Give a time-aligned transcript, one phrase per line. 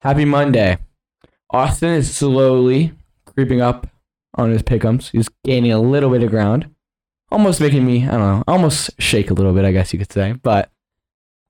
[0.00, 0.78] Happy Monday.
[1.50, 2.92] Austin is slowly
[3.26, 3.88] creeping up
[4.34, 5.10] on his pickums.
[5.10, 6.72] He's gaining a little bit of ground.
[7.32, 10.12] Almost making me, I don't know, almost shake a little bit, I guess you could
[10.12, 10.34] say.
[10.34, 10.70] But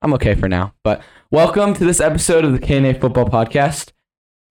[0.00, 0.72] I'm okay for now.
[0.82, 3.92] But welcome to this episode of the K&A Football Podcast.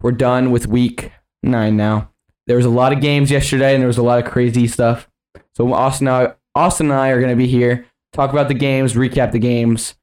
[0.04, 1.12] We're done with week
[1.42, 2.12] nine now.
[2.46, 5.10] There was a lot of games yesterday and there was a lot of crazy stuff.
[5.56, 6.08] So Austin
[6.54, 9.96] Austin and I are going to be here, talk about the games, recap the games,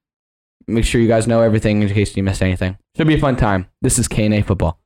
[0.66, 2.78] make sure you guys know everything in case you missed anything.
[2.96, 3.68] Should be a fun time.
[3.82, 4.80] This is K&A Football.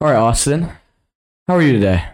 [0.00, 0.68] All right, Austin.
[1.48, 2.13] How are you today?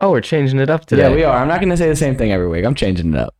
[0.00, 1.02] Oh, we're changing it up today.
[1.10, 1.36] Yeah, we are.
[1.38, 2.64] I'm not going to say the same thing every week.
[2.64, 3.34] I'm changing it up.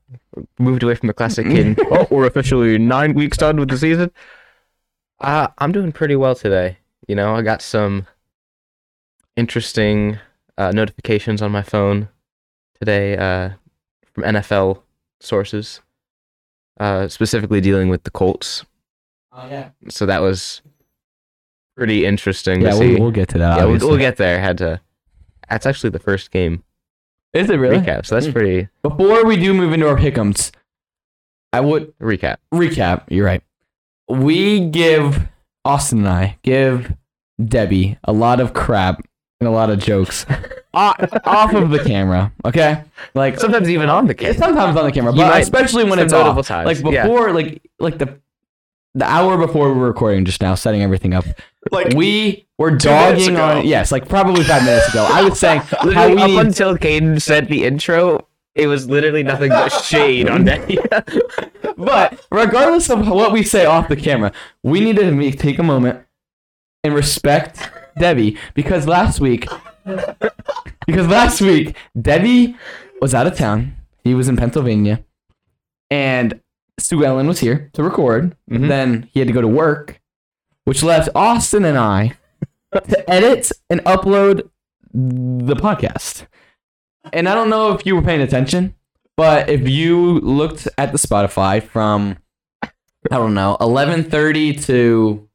[0.58, 1.78] moved away from the classic kid.
[1.90, 4.10] oh, we're officially nine weeks done with the season.
[5.20, 6.78] Uh, I'm doing pretty well today.
[7.06, 8.06] You know, I got some
[9.36, 10.18] interesting
[10.56, 12.08] uh, notifications on my phone
[12.80, 13.50] today uh,
[14.12, 14.82] from NFL
[15.20, 15.80] sources,
[16.80, 18.64] uh, specifically dealing with the Colts.
[19.32, 19.70] Oh yeah.
[19.88, 20.60] So that was
[21.76, 22.90] pretty interesting Yeah, to see.
[22.94, 23.58] we'll, we'll get to that.
[23.58, 24.40] yeah, we'll, we'll get there.
[24.40, 24.80] Had to.
[25.50, 26.62] That's actually the first game
[27.32, 27.78] Is it really?
[27.78, 28.32] recap, so that's Mm.
[28.32, 30.50] pretty Before we do move into our pickums,
[31.52, 32.36] I would recap.
[32.52, 33.02] recap.
[33.08, 33.42] You're right.
[34.08, 35.28] We give
[35.64, 36.92] Austin and I give
[37.44, 39.02] Debbie a lot of crap
[39.40, 40.26] and a lot of jokes
[40.74, 42.32] off, off of the camera.
[42.44, 42.82] Okay,
[43.14, 44.34] like Sometimes even on the camera.
[44.36, 46.46] sometimes on the camera, but might- especially when it's off.
[46.46, 47.02] times, Like yeah.
[47.06, 48.18] before, like like the
[48.94, 51.24] the hour before we were recording just now, setting everything up.
[51.70, 55.06] Like we were dogging on yes, like probably five minutes ago.
[55.10, 59.22] I was saying how we up need until Caden said the intro, it was literally
[59.22, 61.38] nothing but shade on that.
[61.76, 64.32] But regardless of what we say off the camera,
[64.64, 66.04] we need to take a moment
[66.82, 69.46] and respect Debbie because last week,
[70.86, 72.56] because last week Debbie
[73.00, 73.76] was out of town.
[74.02, 75.04] He was in Pennsylvania,
[75.88, 76.40] and
[76.80, 78.34] Sue Ellen was here to record.
[78.50, 78.68] Mhm.
[78.68, 79.97] Then he had to go to work,
[80.68, 82.12] which left Austin and I
[82.74, 84.50] to edit and upload
[84.92, 86.26] the podcast.
[87.10, 88.74] And I don't know if you were paying attention,
[89.16, 92.18] but if you looked at the Spotify from
[92.62, 92.68] I
[93.16, 95.26] don't know, 11:30 to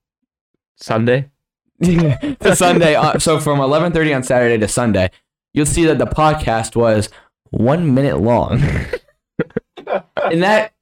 [0.76, 1.32] Sunday.
[1.82, 5.10] to Sunday, uh, so from 11:30 on Saturday to Sunday,
[5.52, 7.10] you'll see that the podcast was
[7.50, 8.62] 1 minute long.
[10.32, 10.74] and that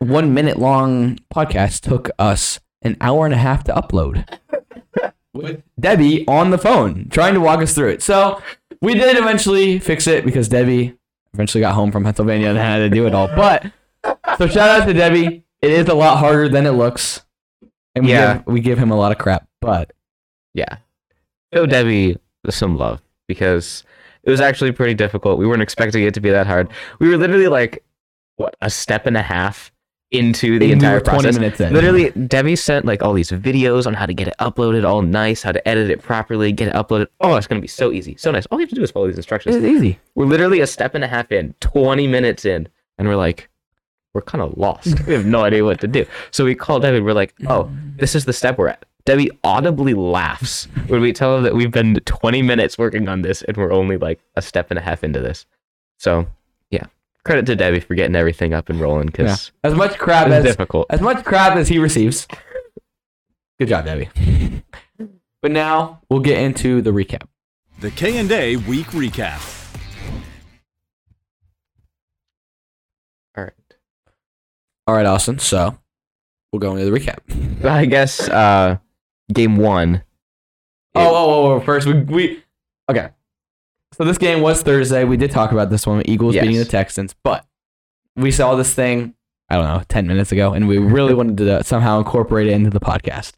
[0.00, 4.24] 1 minute long podcast took us an hour and a half to upload.
[5.34, 8.02] With Debbie on the phone trying to walk us through it.
[8.02, 8.42] So,
[8.80, 10.96] we did eventually fix it because Debbie
[11.34, 13.28] eventually got home from Pennsylvania and had to do it all.
[13.28, 13.70] But
[14.38, 15.44] so shout out to Debbie.
[15.60, 17.22] It is a lot harder than it looks.
[17.94, 18.34] And we, Yeah.
[18.38, 19.92] give, we give him a lot of crap, but
[20.54, 20.78] Yeah.
[21.52, 22.16] Show Debbie
[22.50, 23.84] some love because
[24.22, 25.38] it was actually pretty difficult.
[25.38, 26.68] We weren't expecting it to be that hard.
[27.00, 27.84] We were literally like,
[28.36, 29.72] what, a step and a half
[30.10, 31.60] into the we entire 20 process.
[31.70, 35.42] Literally, Debbie sent like all these videos on how to get it uploaded all nice,
[35.42, 37.08] how to edit it properly, get it uploaded.
[37.20, 38.46] Oh, it's gonna be so easy, so nice.
[38.46, 39.56] All you have to do is follow these instructions.
[39.56, 39.98] It's easy.
[40.14, 43.50] We're literally a step and a half in, 20 minutes in, and we're like,
[44.14, 45.06] we're kind of lost.
[45.06, 46.06] we have no idea what to do.
[46.30, 47.00] So we call Debbie.
[47.00, 48.84] We're like, oh, this is the step we're at.
[49.04, 53.40] Debbie audibly laughs when we tell her that we've been 20 minutes working on this
[53.42, 55.46] and we're only like a step and a half into this.
[55.98, 56.26] So,
[57.28, 60.86] credit to Debbie for getting everything up and rolling because As much crap as difficult.
[60.90, 62.26] as much crap as he receives.
[63.58, 64.08] Good job, Debbie.
[65.40, 67.22] But now we'll get into the recap.
[67.78, 69.40] The K&A Week Recap.
[73.36, 73.52] All right.
[74.88, 75.38] All right, Austin.
[75.38, 75.78] So
[76.52, 77.64] we'll go into the recap.
[77.64, 78.78] I guess uh,
[79.32, 80.02] game one.
[80.96, 82.42] Oh, oh, oh, oh, first we we
[82.90, 83.10] okay.
[83.92, 85.04] So this game was Thursday.
[85.04, 86.02] We did talk about this one.
[86.06, 86.42] Eagles Yes.
[86.44, 87.44] beating the Texans, but
[88.16, 89.14] we saw this thing.
[89.50, 92.70] I don't know, ten minutes ago, and we really wanted to somehow incorporate it into
[92.70, 93.32] the podcast.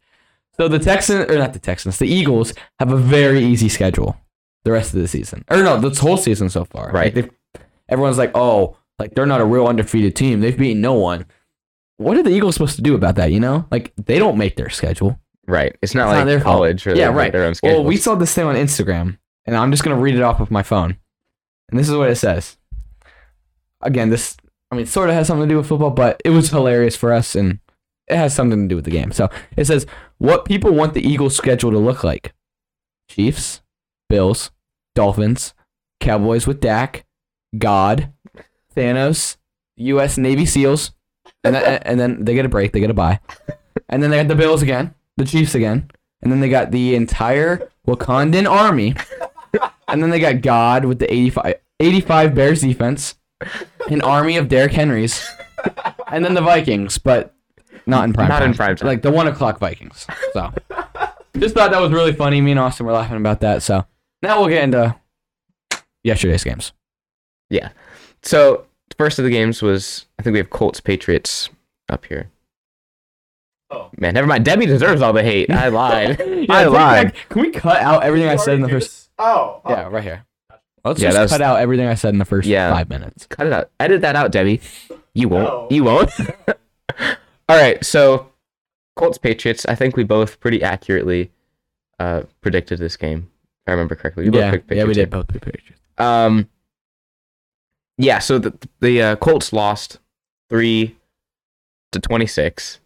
[0.56, 4.16] So the Texans, or not the Texans, the Eagles have a very easy schedule
[4.65, 6.91] the rest of the season, or no, this whole season so far.
[6.91, 7.15] Right.
[7.15, 7.30] they've-
[7.89, 10.41] everyone's like, oh, like they're not a real undefeated team.
[10.41, 11.25] They've beaten no one.
[11.97, 13.33] What are the Eagles supposed to do about that?
[13.33, 15.19] You know, like they don't make their schedule.
[15.47, 15.75] Right.
[15.80, 16.57] It's not It's not like their fault.
[16.57, 17.33] college or Yeah, right.
[17.33, 17.78] their own schedule.
[17.78, 19.19] Well, we saw this thing on Instagram,
[19.51, 20.97] and I'm just gonna read it off of my phone.
[21.69, 22.57] And this is what it says.
[23.83, 24.37] Again, this
[24.71, 27.13] I mean, sort of has something to do with football, but it was hilarious for
[27.13, 27.59] us, and
[28.07, 29.11] it has something to do with the game.
[29.11, 29.87] So it says
[30.19, 32.33] what people want the Eagles' schedule to look like:
[33.09, 33.61] Chiefs,
[34.09, 34.53] Bills,
[34.95, 35.53] Dolphins,
[35.99, 37.05] Cowboys with Dak,
[37.59, 38.13] God,
[38.77, 39.37] Thanos,
[39.77, 40.17] U.S.
[40.17, 40.93] Navy SEALs,
[41.43, 43.19] and then, and then they get a break, they get a bye,
[43.89, 45.91] and then they got the Bills again, the Chiefs again,
[46.23, 48.95] and then they got the entire Wakandan army,
[49.92, 53.15] and then they got God with the 85, 85 Bears defense,
[53.89, 55.28] an army of Derrick Henrys,
[56.10, 57.34] and then the Vikings, but
[57.87, 58.51] not in prime Not time.
[58.51, 58.87] in prime time.
[58.87, 60.07] Like the one o'clock Vikings.
[60.33, 60.53] So
[61.39, 62.41] just thought that was really funny.
[62.41, 63.63] Me and Austin were laughing about that.
[63.63, 63.84] So
[64.22, 64.95] now we'll get into
[66.04, 66.72] yesterday's games.
[67.48, 67.71] Yeah.
[68.22, 68.66] So
[68.98, 71.48] first of the games was I think we have Colts Patriots
[71.89, 72.31] up here.
[73.71, 73.89] Oh.
[73.98, 74.45] Man, never mind.
[74.45, 75.48] Debbie deserves all the hate.
[75.51, 76.21] I lied.
[76.51, 77.13] I lied.
[77.15, 79.00] back- Can we cut out everything I said in the first?
[79.21, 79.61] Oh.
[79.69, 80.25] Yeah, right here.
[80.84, 82.72] Let's Yeah, just that was- cut out everything I said in the first Yeah.
[82.72, 83.27] five minutes.
[83.27, 83.71] Cut it out.
[83.78, 84.61] Edit that out, Debbie.
[85.15, 85.45] You won't.
[85.45, 85.69] No.
[85.71, 86.11] You won't.
[86.49, 87.84] all right.
[87.84, 88.31] So
[88.97, 89.67] Colts Patriots.
[89.67, 91.31] I think we both pretty accurately
[91.99, 93.31] uh, predicted this game.
[93.67, 94.25] If I remember correctly.
[94.25, 95.81] We both Yeah, picked yeah, we Patriots did both pick Patriots.
[95.99, 96.49] Um.
[97.99, 99.99] Yeah, so the the uh, Colts lost
[100.49, 100.97] three
[101.93, 102.81] to twenty six.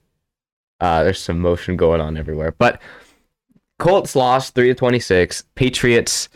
[0.80, 2.80] Uh, there's some motion going on everywhere, but
[3.78, 5.44] Colts lost three to twenty six.
[5.54, 6.28] Patriots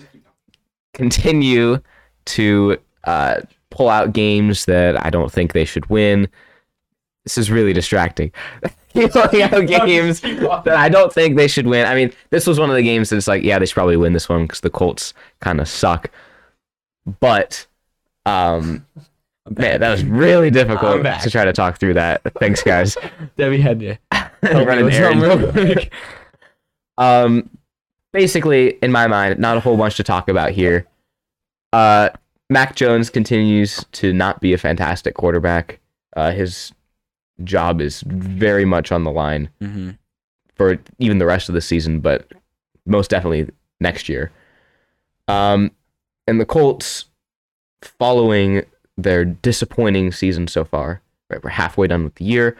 [0.95, 1.81] continue
[2.27, 3.41] to uh,
[3.71, 6.29] pull out games that I don't think they should win.
[7.25, 8.33] This is really distracting.
[8.93, 11.87] Pulling out games that I don't think they should win.
[11.87, 14.13] I mean, this was one of the games that's like, yeah, they should probably win
[14.13, 16.11] this one because the Colts kind of suck.
[17.21, 17.67] But,
[18.27, 18.85] um,
[19.49, 22.23] man, that was really difficult to try to talk through that.
[22.41, 22.97] Thanks, guys.
[23.37, 23.97] Debbie had to
[24.43, 25.43] Run an with something errand.
[25.43, 25.93] real quick.
[26.99, 27.49] Um,
[28.13, 30.87] basically, in my mind, not a whole bunch to talk about here.
[31.73, 32.11] Uh,
[32.51, 35.81] Mac Jones continues to not be a fantastic quarterback.
[36.17, 36.73] Uh, his
[37.45, 39.97] job is very much on the line Mhm.
[40.57, 42.31] for even the rest of the season, but
[42.85, 43.49] most definitely
[43.81, 44.31] next year.
[45.29, 45.71] Um,
[46.27, 47.05] and the Colts,
[47.83, 48.65] following
[48.97, 52.57] their disappointing season so far, right, we're halfway done with the year.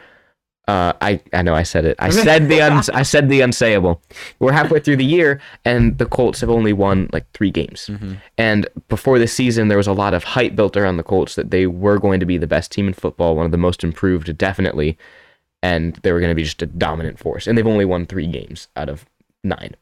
[0.69, 1.95] Uh, I I know I said it.
[1.99, 3.99] I said the uns- I said the unsayable.
[4.39, 7.89] We're halfway through the year, and the Colts have only won like three games.
[7.91, 8.17] Mhm.
[8.37, 11.49] And before this season, there was a lot of hype built around the Colts that
[11.51, 14.37] they were going to be the best team in football, one of the most improved,
[14.37, 14.97] definitely,
[15.63, 17.47] and they were going to be just a dominant force.
[17.47, 19.05] And they've only won three games out of
[19.43, 19.73] nine.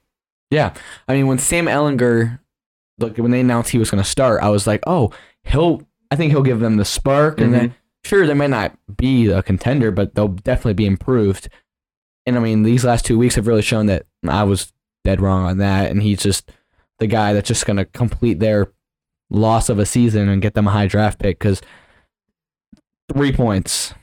[0.51, 0.73] Yeah,
[1.09, 2.39] I mean, when Sam Ehlinger,
[2.99, 5.11] like when they announced he was going to start, I was like, oh,
[5.43, 5.81] he'll.
[6.09, 7.75] I think he'll give them the spark, and then
[8.07, 11.49] sure they may not be a contender, but they'll definitely be improved.
[12.25, 14.73] And I mean, these last two weeks have really shown that I was
[15.03, 16.51] dead wrong on that, and he's just
[16.99, 18.71] the guy that's just going to complete their
[19.29, 21.61] loss of a season and get them a high draft pick because
[23.13, 23.93] three points.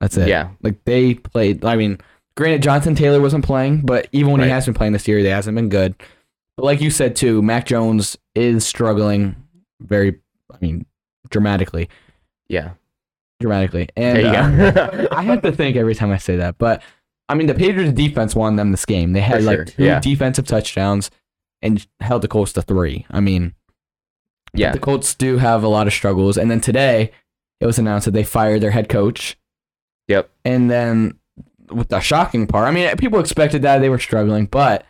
[0.00, 0.28] That's it.
[0.28, 1.64] Yeah, Like they played.
[1.64, 1.98] I mean,
[2.36, 5.30] granted, Jonathan Taylor wasn't playing, but even when he has been playing this year, they
[5.30, 5.94] hasn't been good.
[6.56, 9.36] But like you said too, Mac Jones is struggling
[9.80, 10.20] very.
[10.52, 10.86] I mean,
[11.30, 11.88] dramatically,
[12.48, 12.72] yeah.
[13.40, 13.88] Dramatically.
[13.96, 15.08] And uh.
[15.12, 16.82] I have to think every time I say that, but
[17.28, 19.12] I mean, the Patriots defense won them this game.
[19.12, 20.00] They had For like sure, two yeah.
[20.00, 21.10] defensive touchdowns
[21.62, 23.04] and held the Colts to three.
[23.10, 23.54] I mean,
[24.54, 26.36] yeah, the Colts do have a lot of struggles.
[26.38, 27.10] And then today,
[27.60, 29.36] it was announced that they fired their head coach.
[30.08, 30.30] Yep.
[30.44, 31.18] And then
[31.70, 34.84] with the shocking part, I mean, people expected that they were struggling, but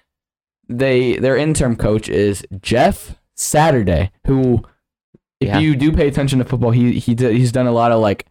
[0.68, 4.62] they their interim coach is Jeff Saturday, who,
[5.40, 5.58] if Yeah.
[5.58, 8.26] you do pay attention to football, he he he's done a lot of like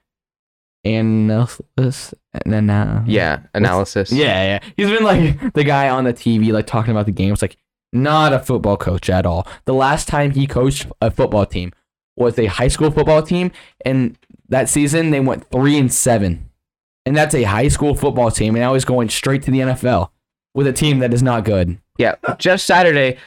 [0.86, 3.40] analysis and then uh, yeah.
[3.54, 4.12] Analysis.
[4.12, 4.70] yeah, yeah.
[4.78, 7.58] He's been like the guy on the TV, like talking about the game it's like
[7.94, 9.48] not a football coach at all.
[9.66, 11.72] The last time he coached a football team
[12.16, 13.52] was a high school football team,
[13.86, 14.18] and
[14.50, 16.50] that season they went three and seven,
[17.06, 20.10] and that's a high school football team, and now he's going straight to the NFL
[20.54, 21.78] with a team that is not good.
[21.98, 23.18] Yeah, Jeff Saturday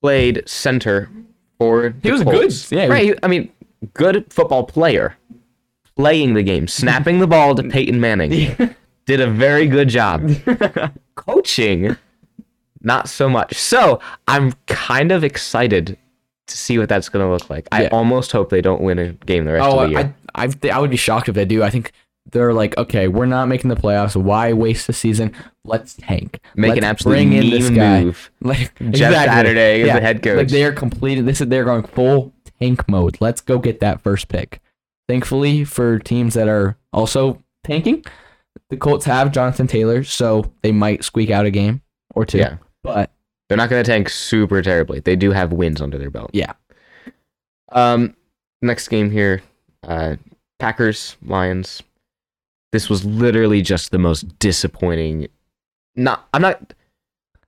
[0.00, 1.10] played center
[1.58, 1.94] for.
[2.02, 2.68] He was Colts.
[2.68, 2.76] good.
[2.76, 3.18] Yeah, right.
[3.22, 3.52] I mean,
[3.92, 5.16] good football player,
[5.96, 8.56] playing the game, snapping the ball to Peyton Manning.
[9.06, 10.30] Did a very good job.
[11.14, 11.96] Coaching,
[12.80, 13.54] not so much.
[13.54, 15.98] So I'm kind of excited
[16.46, 17.68] to see what that's going to look like.
[17.72, 20.14] I almost hope they don't win a game the rest Oh, of the year.
[20.34, 21.62] I, I, I would be shocked if they do.
[21.62, 21.92] I think
[22.32, 24.16] they're like, okay, we're not making the playoffs.
[24.16, 25.32] Why waste the season?
[25.64, 26.40] Let's tank.
[26.56, 28.04] Make Let's an absolute bring in this guy.
[28.04, 28.30] move.
[28.40, 30.36] Like Jeff Saturday is the head coach.
[30.38, 31.26] Like they are completed.
[31.26, 33.18] This is they're going full tank mode.
[33.20, 34.60] Let's go get that first pick.
[35.08, 38.04] Thankfully for teams that are also tanking,
[38.70, 41.82] the Colts have Jonathan Taylor, so they might squeak out a game
[42.14, 42.38] or two.
[42.38, 42.56] Yeah.
[42.82, 43.10] But
[43.48, 45.00] They're not going to tank super terribly.
[45.00, 46.30] They do have wins under their belt.
[46.32, 46.52] Yeah.
[47.72, 48.14] Um,
[48.62, 49.42] next game here,
[49.82, 50.16] uh,
[50.58, 51.82] Packers Lions.
[52.72, 55.28] This was literally just the most disappointing.
[55.96, 56.72] Not, I'm not.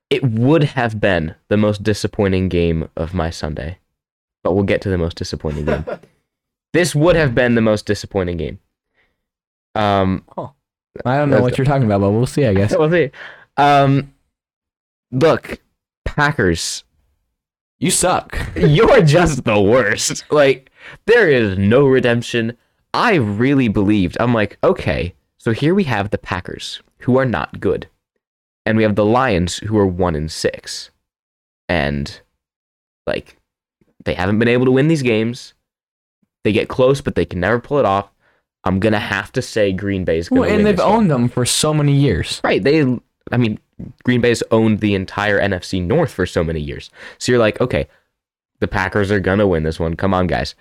[0.09, 3.77] It would have been the most disappointing game of my Sunday,
[4.43, 5.85] but we'll get to the most disappointing game.
[6.73, 8.59] this would have been the most disappointing game.
[9.75, 10.23] Um,
[11.05, 12.45] I don't know what you're talking about, but we'll see.
[12.45, 12.75] I guess.
[12.77, 13.11] we'll see.
[13.57, 14.13] Um,
[15.11, 15.59] look,
[16.05, 16.83] Packers,
[17.79, 18.37] You suck.
[18.55, 20.23] you're just the worst.
[20.31, 20.71] Like,
[21.05, 22.57] there is no redemption.
[22.93, 24.17] I really believed.
[24.19, 27.87] I'm like, okay, so here we have the Packers, who are not good,
[28.65, 30.89] and we have the Lions, who are one in six,
[31.69, 32.21] and
[33.05, 33.37] like,
[34.05, 35.53] they haven't been able to win these games.
[36.47, 38.07] They get close, but they can never pull it off.
[38.63, 40.59] I'm gonna have to say Green Bay's gonna Well, win.
[40.59, 40.95] and they've this game.
[40.95, 42.39] owned them for so many years.
[42.41, 42.63] Right.
[42.63, 42.83] They,
[43.33, 43.59] I mean,
[44.05, 46.89] Green Bay's owned the entire NFC North for so many years.
[47.17, 47.87] So you're like, okay,
[48.61, 49.97] the Packers are gonna win this one.
[49.97, 50.55] Come on, guys.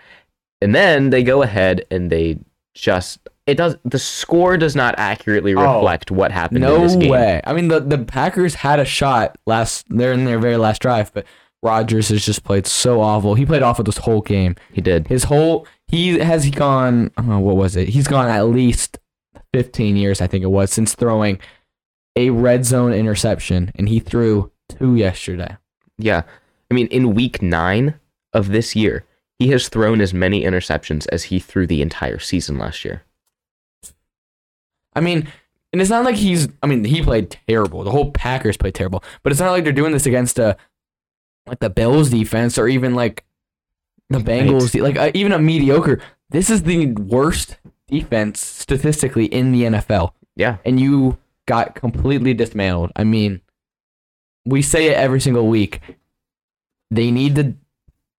[0.61, 2.38] And then they go ahead and they
[2.75, 6.97] just it does the score does not accurately Oh, reflect what happened in No this
[6.97, 7.11] game.
[7.11, 7.40] way.
[7.45, 9.87] I mean, the the Packers had a shot last.
[9.88, 11.25] They're in their very last drive, but
[11.62, 13.35] Rodgers has just played so awful.
[13.35, 14.57] He played awful this whole game.
[14.73, 15.07] He did.
[15.09, 17.11] His whole he has he gone.
[17.16, 17.88] Oh, what was it?
[17.88, 18.99] He's gone at least
[19.52, 21.38] fifteen years, I think it was, since throwing
[22.16, 25.57] a red zone interception, and he threw two yesterday.
[25.99, 26.23] Yeah.
[26.71, 28.00] I mean, in week nine
[28.33, 29.05] of this year,
[29.38, 33.02] he has thrown as many interceptions as he threw the entire season last year.
[34.95, 35.28] I mean,
[35.73, 36.49] and it's not like he's.
[36.62, 37.85] I mean, he played terrible.
[37.85, 40.57] The whole Packers played terrible, but it's not like they're doing this against a
[41.47, 43.25] like the Bills defense or even like
[44.11, 46.01] the Bengals, de- like uh, even a mediocre.
[46.31, 47.57] This is the worst
[47.89, 50.57] defense statistically in the NFL, Yeah.
[50.65, 52.91] and you got completely dismantled.
[52.97, 53.41] I mean,
[54.45, 55.81] we say it every single week.
[56.91, 57.55] They need to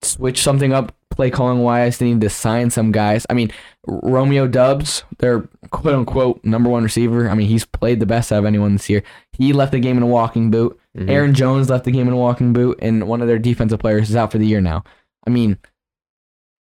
[0.01, 1.97] switch something up play calling wise.
[1.97, 3.25] They need to sign some guys.
[3.29, 3.51] I mean,
[3.87, 5.41] Romeo Doubs, their
[5.71, 7.29] quote unquote number one receiver.
[7.29, 9.03] I mean, he's played the best out of anyone this year.
[9.33, 10.79] He left the game in a walking boot.
[10.95, 11.09] Mhm.
[11.09, 14.09] Aaron Jones left the game in a walking boot, and one of their defensive players
[14.09, 14.83] is out for the year now.
[15.25, 15.57] I mean,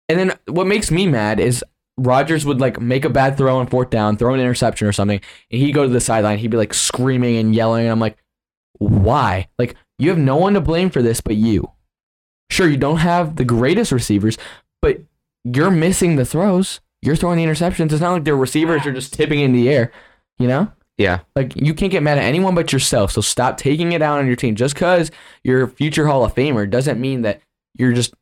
[0.09, 1.65] and then what makes me mad is
[1.99, 5.21] Rodgers would like make a bad throw on fourth down, throw an interception or something,
[5.51, 6.39] and he'd go to the sideline.
[6.39, 8.19] He'd be like screaming and yelling, and I'm like,
[8.79, 9.49] why?
[9.59, 11.71] Like, you have no one to blame for this but you.
[12.51, 14.37] Sure, you don't have the greatest receivers,
[14.83, 15.01] but
[15.45, 16.81] you're missing the throws.
[17.03, 17.93] You're throwing the interceptions.
[17.93, 19.93] It's not like their receivers are just tipping in the air,
[20.39, 20.71] you know?
[20.99, 21.21] Yeah.
[21.35, 23.13] Like you can't get mad at anyone but yourself.
[23.13, 24.55] So stop taking it out on your team.
[24.55, 25.11] Just because
[25.45, 27.41] you're a future Hall of Famer doesn't mean that
[27.75, 28.15] you're just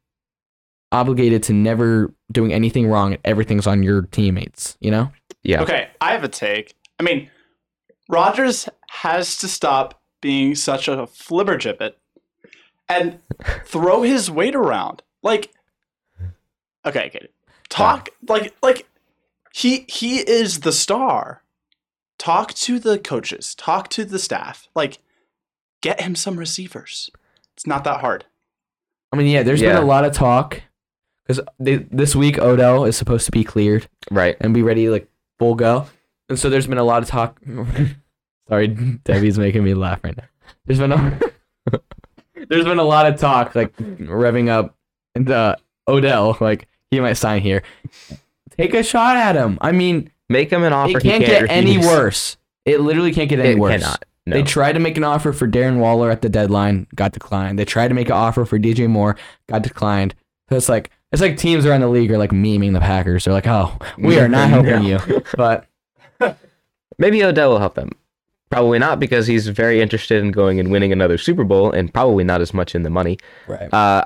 [0.95, 4.77] obligated to never doing anything wrong and everything's on your teammates.
[4.81, 5.13] You know?
[5.43, 5.63] Yeah.
[5.63, 6.75] Okay, I have a take.
[6.99, 7.29] I mean,
[8.09, 11.93] Rodgers has to stop being such a flibbergibbet
[12.89, 13.19] and
[13.65, 15.03] throw his weight around.
[15.23, 15.51] Like,
[16.87, 17.29] okay, okay,
[17.69, 18.87] talk like like
[19.53, 21.43] he he is the star.
[22.19, 23.55] Talk to the coaches.
[23.55, 24.69] Talk to the staff.
[24.75, 24.99] Like,
[25.83, 27.11] get him some receivers.
[27.55, 28.25] It's not that hard.
[29.13, 29.43] I mean, yeah.
[29.43, 29.75] There's Yeah.
[29.75, 30.63] been a lot of talk
[31.27, 34.37] because this week Odell is supposed to be cleared Right.
[34.41, 35.87] and be ready like full go,
[36.29, 37.41] and so there's been a lot of talk.
[38.49, 40.25] Sorry, Debbie's making me laugh right now.
[40.67, 41.19] There's been a
[42.49, 44.75] there's been a lot of talk like revving up
[45.15, 45.57] and uh,
[45.89, 47.63] Odell like he might sign here.
[48.57, 49.59] Take a shot at him.
[49.61, 50.97] I mean, Make him an offer.
[50.99, 51.87] it he can't can't get any refuse.
[51.87, 52.37] worse.
[52.65, 53.83] It literally can't get any It worse.
[53.83, 54.05] cannot.
[54.27, 54.37] No.
[54.37, 57.59] They tried to make an offer for Darren Waller at the deadline, got declined.
[57.59, 59.17] They tried to make an offer for DJ Moore,
[59.49, 60.15] got declined.
[60.49, 63.25] So it's like it's like teams around the league are like memeing the Packers.
[63.25, 64.99] They're like, "Oh, we are not helping you."
[65.37, 65.67] But
[66.99, 67.91] Maybe Odell will help them.
[68.51, 72.23] Probably not because he's very interested in going and winning another Super Bowl, and probably
[72.25, 73.19] not as much in the money.
[73.49, 73.73] right.
[73.73, 74.05] Uh,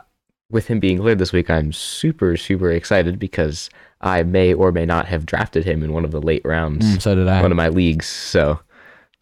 [0.51, 3.69] with him being cleared this week, I'm super super excited because
[4.01, 7.03] I may or may not have drafted him in one of the late rounds, Mm,
[7.03, 7.43] so did I.
[7.43, 8.07] one of my leagues.
[8.07, 8.59] So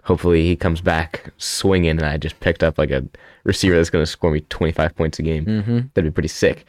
[0.05, 3.05] hopefully he comes back swinging, and I just picked up like a
[3.43, 5.45] receiver that's going to score me 25 points a game.
[5.47, 5.79] mm-hmm.
[5.95, 6.65] That'd be pretty sick.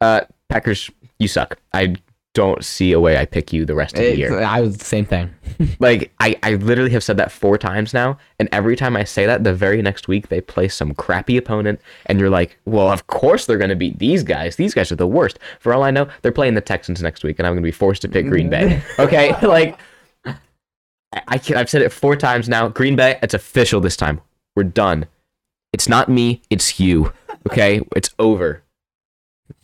[0.00, 1.58] Uh, Packers, you suck.
[1.72, 1.96] I
[2.34, 4.40] don't see a way I pick you the rest of the year.
[4.40, 5.30] I was the same thing.
[5.78, 9.26] Like I, I literally have said that four times now, and every time I say
[9.26, 13.06] that, the very next week they play some crappy opponent, and you're like, well, of
[13.08, 14.56] course they're gonna beat these guys.
[14.56, 15.38] These guys are the worst.
[15.58, 18.00] For all I know, they're playing the Texans next week, and I'm gonna be forced
[18.02, 18.80] to pick Green Bay.
[18.98, 19.78] Okay, like
[20.24, 20.34] I,
[21.28, 22.68] I can, I've said it four times now.
[22.68, 24.20] Green Bay, it's official this time.
[24.56, 25.06] We're done.
[25.74, 27.12] It's not me, it's you.
[27.50, 28.62] Okay, it's over.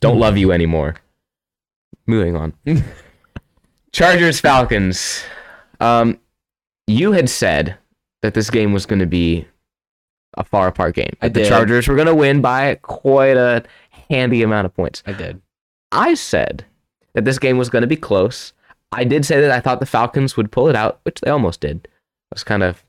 [0.01, 0.97] Don't love you anymore.
[2.07, 2.55] Moving on.
[3.93, 5.25] Chargers Falcons.
[5.81, 6.21] Um,
[6.87, 7.77] you had said
[8.23, 9.47] that this game was going to be
[10.37, 11.17] a far apart game.
[11.21, 11.49] I the did.
[11.49, 13.65] Chargers were going to win by quite a
[14.09, 15.03] handy amount of points.
[15.07, 15.41] I did.
[15.93, 16.65] I said
[17.15, 18.53] that this game was going to be close.
[18.93, 21.61] I did say that I thought the Falcons would pull it out, which they almost
[21.61, 21.89] did.
[22.31, 22.85] I was kind of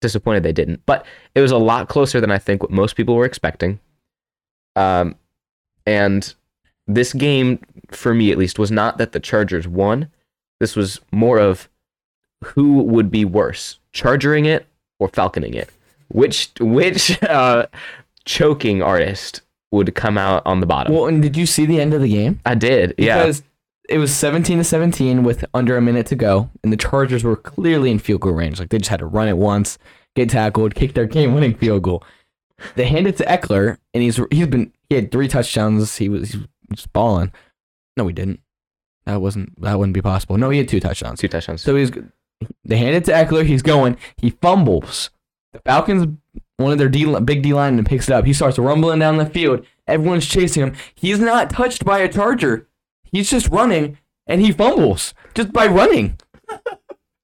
[0.00, 3.14] disappointed they didn't, but it was a lot closer than I think what most people
[3.14, 3.80] were expecting.
[4.76, 5.16] Um,
[5.86, 6.34] and
[6.86, 7.60] this game,
[7.90, 10.08] for me at least, was not that the Chargers won.
[10.60, 11.68] This was more of
[12.44, 14.66] who would be worse, chargering it
[14.98, 15.70] or falconing it?
[16.08, 17.66] Which which uh,
[18.24, 20.94] choking artist would come out on the bottom?
[20.94, 22.40] Well, and did you see the end of the game?
[22.44, 22.94] I did.
[22.98, 23.18] Yeah.
[23.18, 23.42] Because
[23.88, 27.36] it was 17 to 17 with under a minute to go, and the Chargers were
[27.36, 28.60] clearly in field goal range.
[28.60, 29.78] Like they just had to run it once,
[30.14, 32.04] get tackled, kick their game-winning field goal.
[32.74, 35.96] They hand it to Ekeler, and he's he's been he had three touchdowns.
[35.96, 37.32] He was he was balling.
[37.96, 38.40] No, he didn't.
[39.06, 40.38] That wasn't that wouldn't be possible.
[40.38, 41.20] No, he had two touchdowns.
[41.20, 41.62] Two touchdowns.
[41.62, 41.90] So he's
[42.64, 43.44] they hand it to Ekeler.
[43.44, 43.96] He's going.
[44.16, 45.10] He fumbles.
[45.52, 46.16] The Falcons,
[46.56, 48.24] one of their D, big D linemen picks it up.
[48.24, 49.66] He starts rumbling down the field.
[49.86, 50.74] Everyone's chasing him.
[50.94, 52.68] He's not touched by a Charger.
[53.04, 56.18] He's just running, and he fumbles just by running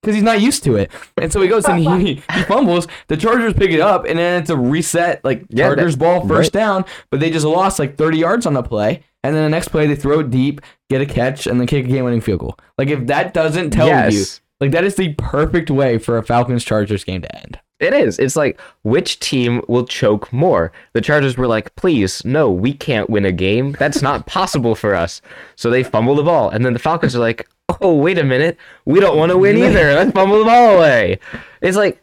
[0.09, 0.91] because he's not used to it.
[1.21, 2.89] And so he goes and he, he fumbles.
[3.09, 6.27] The Chargers pick it up, and then it's a reset, like Yeah, Chargers that- ball,
[6.27, 6.61] first right.
[6.61, 6.85] down.
[7.11, 9.03] But they just lost like 30 yards on the play.
[9.23, 11.85] And then the next play, they throw it deep, get a catch, and then kick
[11.85, 12.59] a game-winning field goal.
[12.79, 14.25] Like if that doesn't tell you
[14.61, 17.61] like that is the perfect way for a Falcons Chargers game to end.
[17.81, 18.19] It is.
[18.19, 20.73] It's like which team will choke more?
[20.95, 23.77] The Chargers were like, "Please, no, we can't win a game.
[23.79, 25.21] That's not possible for us."
[25.55, 27.49] So they fumble the ball, and then the Falcons are like,
[27.81, 29.95] "Oh, wait a minute, we don't want to win either.
[29.95, 31.19] Let's fumble the ball away."
[31.61, 32.03] It's like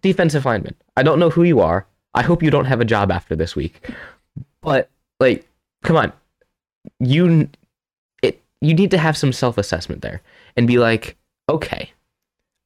[0.00, 0.74] defensive lineman.
[0.96, 1.86] I don't know who you are.
[2.14, 3.80] I hope you don't have a job after this week.
[4.62, 4.88] But
[5.20, 5.46] like,
[5.82, 6.12] come on,
[7.00, 7.48] you
[8.22, 10.20] it you need to have some self assessment there
[10.56, 11.16] and be like,
[11.48, 11.92] okay,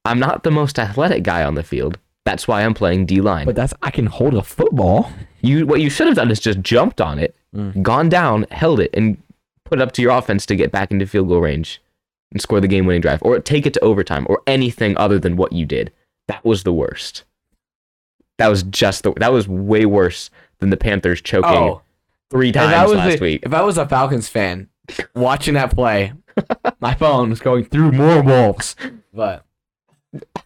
[0.05, 1.99] I'm not the most athletic guy on the field.
[2.25, 3.47] That's why I'm playing D line.
[3.47, 5.11] But that's I can hold a football.
[5.41, 7.83] You what you should have done is just jumped on it, Mm.
[7.83, 9.19] gone down, held it, and
[9.67, 11.83] put it up to your offense to get back into field goal range
[12.33, 15.37] and score the game winning drive, or take it to overtime, or anything other than
[15.37, 15.93] what you did.
[16.29, 17.25] That was the worst.
[18.39, 21.83] That was just the that was way worse than the Panthers choking Oh,
[22.31, 23.43] three if I times was last a, week.
[23.45, 24.69] if I was a Falcons fan
[25.15, 26.13] watching that play,
[26.81, 28.75] my phone was going through more wolves.
[29.13, 29.45] But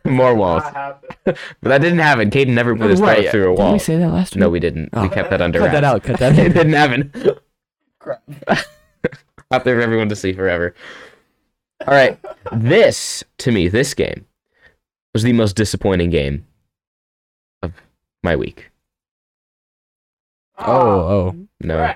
[0.04, 0.62] More walls.
[1.24, 2.30] But that didn't happen.
[2.30, 3.56] Caden never put his Right, throat through a wall.
[3.56, 4.40] Didn't we say that last week?
[4.40, 4.90] No, we didn't.
[4.92, 5.08] we Oh.
[5.08, 6.02] kept that under cut that out.
[6.04, 7.12] Cut that it didn't happen.
[9.52, 10.74] Out there for everyone to see forever.
[11.86, 12.18] All right.
[12.52, 14.26] This, to me, this game
[15.12, 16.46] was the most disappointing game
[17.62, 17.72] of
[18.22, 18.70] my week.
[20.58, 21.94] Oh, oh, No.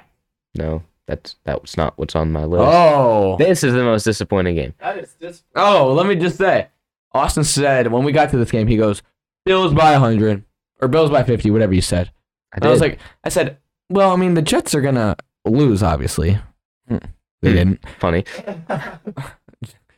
[0.57, 0.83] No.
[1.07, 2.62] That's that's not what's on my list.
[2.64, 4.75] oh, This is the most disappointing game.
[4.79, 5.93] That is just oh.
[5.93, 6.69] Let me just say,
[7.12, 9.03] Austin said when we got to this game, he goes,
[9.45, 10.45] "Bills by hundred
[10.81, 12.12] or Bills by 50, whatever you said."
[12.53, 15.83] I, And I was like, I said, well, I mean, the Jets are gonna lose,
[15.83, 16.38] obviously.
[16.87, 16.99] Hmm.
[17.42, 17.57] They Hmm.
[17.57, 17.85] didn't.
[17.98, 18.24] funny.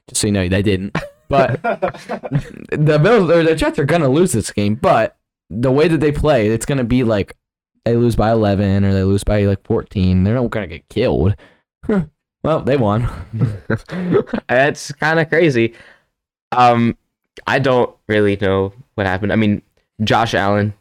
[0.08, 0.96] Just so you know, they didn't.
[1.28, 4.74] But the Bills or the Jets are gonna lose this game.
[4.74, 5.16] But
[5.50, 7.36] the way that they play, it's gonna be like
[7.84, 10.24] they lose by eleven or they lose by like fourteen.
[10.24, 11.34] They're not gonna get killed.
[12.44, 13.08] Well, they won.
[14.48, 15.74] That's kind of crazy.
[16.50, 16.96] Um,
[17.46, 19.32] I don't really know what happened.
[19.32, 19.62] I mean,
[20.02, 20.74] Josh Allen,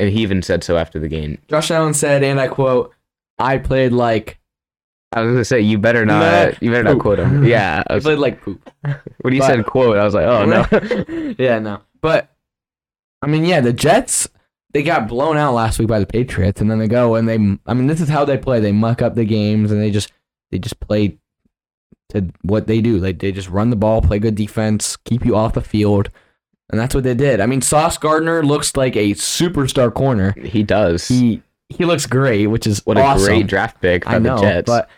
[0.00, 1.38] and he even said so after the game.
[1.48, 2.94] Josh Allen said, and I quote,
[3.38, 4.38] "I played like
[5.12, 7.44] I was gonna say you better not, Nah, you better not quote him.
[7.44, 8.68] Yeah, I was- played like poop."
[9.22, 11.34] when he but- said quote, I was like, oh no.
[11.38, 11.80] yeah, no.
[12.00, 12.30] But
[13.22, 14.28] I mean, yeah, the Jets
[14.74, 17.36] they got blown out last week by the Patriots, and then they go and they.
[17.66, 18.60] I mean, this is how they play.
[18.60, 20.12] They muck up the games, and they just
[20.50, 21.16] they just play
[22.10, 23.00] to what they do.
[23.00, 26.10] They they just run the ball, play good defense, keep you off the field,
[26.70, 27.40] and that's what they did.
[27.40, 30.34] I mean, Sauce Gardner looks like a superstar corner.
[30.38, 31.08] he does.
[31.08, 34.42] He he looks great, which is what a great draft pick by I know, the
[34.42, 34.66] Jets.
[34.66, 34.88] but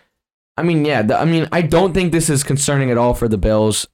[0.60, 1.02] I mean, yeah.
[1.02, 3.88] The, I mean, I don't think this is concerning at all for the Bills.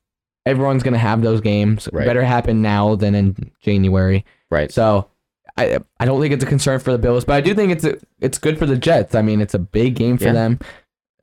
[0.44, 1.88] Everyone's gonna have those games.
[1.92, 2.06] Right.
[2.06, 4.24] Better happen now than in January.
[4.50, 4.70] right.
[4.70, 5.08] So,
[5.56, 7.84] I I don't think it's a concern for the Bills, but I do think it's
[7.84, 9.14] a, it's good for the Jets.
[9.14, 10.32] I mean, it's a big game for Yeah.
[10.34, 10.58] them.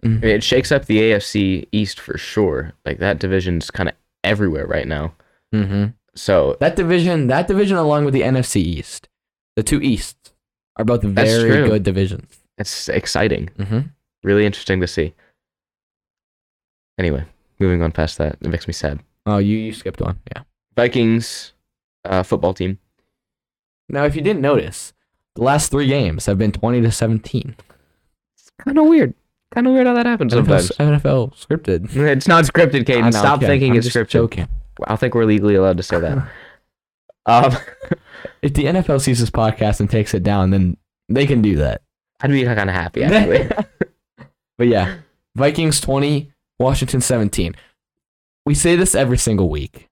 [0.01, 2.73] Mean, it shakes up the AFC East for sure.
[2.85, 5.13] Like that division's kind of everywhere right now.
[5.55, 5.91] Mm-hmm.
[6.15, 9.07] So That division, that division, along with the NFC East,
[9.55, 10.33] the two Easts
[10.75, 12.37] are both very good divisions.
[12.57, 13.49] it's exciting.
[13.57, 13.79] Mm-hmm.
[14.23, 15.13] Really interesting to see.
[16.97, 17.25] Anyway,
[17.59, 18.99] moving on past that, it makes me sad.
[19.25, 20.19] Oh, you you skipped one.
[20.35, 20.43] Yeah.
[20.75, 21.53] Vikings
[22.05, 22.79] uh, football team.
[23.89, 24.93] Now, if you didn't notice,
[25.35, 27.55] the last three games have been twenty to seventeen.
[28.35, 29.13] It's Kind of weird.
[29.53, 30.71] Kind of weird how that happens sometimes.
[30.71, 31.95] NFL, NFL scripted.
[31.95, 33.13] It's not scripted, Caden.
[33.13, 33.47] Stop okay.
[33.47, 34.09] thinking I'm it's just scripted.
[34.09, 34.47] Joking.
[34.85, 36.27] I think we're legally allowed to say that.
[37.27, 37.55] um,
[38.41, 40.77] If the NFL sees this podcast and takes it down, then
[41.07, 41.81] they can do that.
[42.21, 43.49] I'd be kind of happy actually.
[44.55, 44.97] But yeah,
[45.35, 47.55] Vikings 20, Washington 17.
[48.45, 49.87] We say this every single week.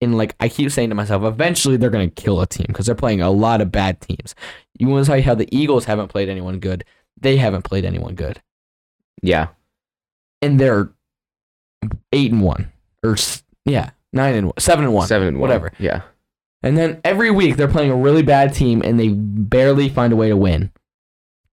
[0.00, 2.86] And like I keep saying to myself, eventually they're going to kill a team because
[2.86, 4.34] they're playing a lot of bad teams.
[4.78, 6.84] You want to tell you how the Eagles haven't played anyone good.
[7.20, 8.42] They haven't played anyone good.
[9.22, 9.48] yeah,
[10.42, 10.90] And they're
[12.12, 12.72] 8 and 1
[13.04, 13.16] or
[13.64, 15.06] yeah, 9 and 1, 7 and 1.
[15.06, 15.48] seven and one.
[15.48, 15.72] whatever.
[15.78, 16.02] Yeah,
[16.62, 20.16] And then every week they're playing a really bad team and they barely find a
[20.16, 20.70] way to win.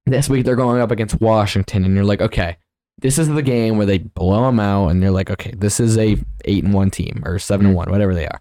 [0.06, 2.58] This week they're going up against Washington and you're like, okay,
[3.00, 5.98] this is the game where they blow them out and you're like, okay, this is
[5.98, 8.40] a 8 and 1 team or 7 and 1, whatever they are.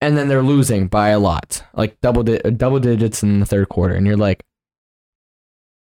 [0.00, 3.68] And then they're losing by a lot, like double di- double digits in the third
[3.68, 4.44] quarter and you're like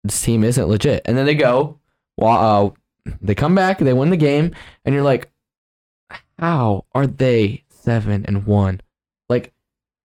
[0.04, 1.02] this team isn't legit.
[1.06, 1.80] And then they go,
[2.18, 2.76] well,
[3.08, 4.54] uh, they come back, they win the game
[4.86, 5.30] and you're like
[6.40, 8.82] how are they 7 and 1?
[9.28, 9.54] Like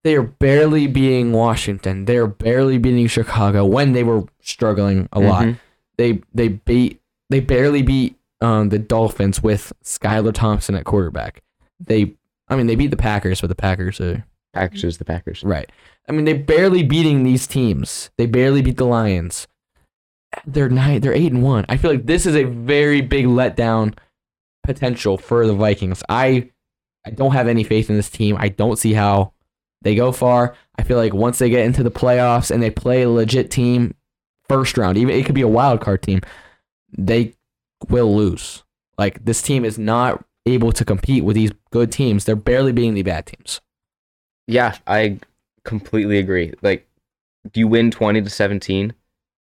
[0.03, 2.05] they are barely beating Washington.
[2.07, 5.45] They are barely beating Chicago when they were struggling a lot.
[5.47, 5.59] Mhm.
[5.97, 7.01] They they beat
[7.35, 11.43] they barely beat um, the Dolphins with Skylar Thompson at quarterback.
[11.81, 12.15] They
[12.47, 15.43] I mean they beat the Packers, but the Packers are Packers is the Packers.
[15.43, 15.69] right.
[16.09, 18.11] I mean they barely beating these teams.
[18.19, 19.49] They barely beat the Lions.
[20.47, 21.01] They're nine.
[21.01, 21.65] They're eight and one.
[21.69, 23.99] I feel like this is a very big letdown
[24.63, 26.05] potential for the Vikings.
[26.09, 26.51] I
[27.05, 28.37] I don't have any faith in this team.
[28.39, 29.33] I don't see how
[29.83, 30.55] they go far.
[30.79, 33.97] I feel like once they get into the playoffs and they play a legit team
[34.49, 36.21] first round, even it could be a wild card team,
[36.97, 37.35] they
[37.89, 38.63] will lose.
[38.97, 42.25] Like this team is not able to compete with these good teams.
[42.25, 43.61] They're barely beating the bad teams.
[44.47, 45.19] Yeah, I
[45.65, 46.53] completely agree.
[46.63, 46.87] Like,
[47.53, 48.95] do you win twenty to seventeen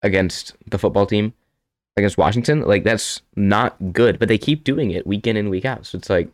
[0.01, 1.33] against the football team
[1.97, 2.61] against Washington?
[2.61, 4.17] Like, that's not good.
[4.17, 5.85] But they keep doing it week in and week out.
[5.85, 6.29] So it's like,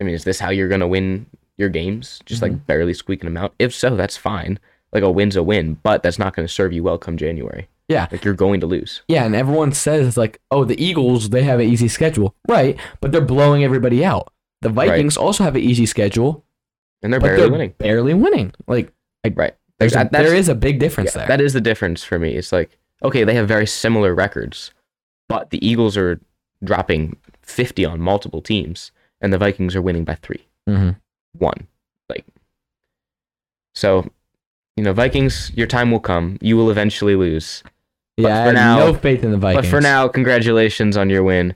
[0.00, 2.20] I mean, is this how you're gonna win your games?
[2.26, 2.64] Just like mm-hmm.
[2.66, 3.54] barely squeaking them out.
[3.58, 4.58] If so, that's fine.
[4.92, 7.68] Like a win's a win, but that's not gonna serve you well come January.
[7.88, 8.06] Yeah.
[8.10, 9.02] Like you're going to lose.
[9.08, 12.34] Yeah, and everyone says it's like, oh, the Eagles, they have an easy schedule.
[12.48, 14.32] Right, but they're blowing everybody out.
[14.62, 16.44] The Vikings also have an easy schedule,
[17.02, 17.74] And they're barely they're winning.
[17.76, 18.52] barely winning.
[18.66, 18.90] Like,
[19.34, 19.54] Right.
[19.78, 21.28] there's a, That- that's- there is a big difference Yeah, there.
[21.36, 22.30] That is the difference for me.
[22.34, 24.72] It's like, okay, they have very similar records,
[25.28, 26.20] but the Eagles are
[26.62, 30.90] dropping 50 on multiple teams, and the Vikings are winning by three, hmm
[31.36, 31.66] one.
[32.08, 32.24] Like,
[33.74, 34.08] so,
[34.76, 36.38] you know, Vikings, your time will come.
[36.40, 37.62] You will eventually lose.
[38.16, 39.66] But Yeah, I for have now- no faith in the Vikings.
[39.66, 41.54] But for now, congratulations on your win.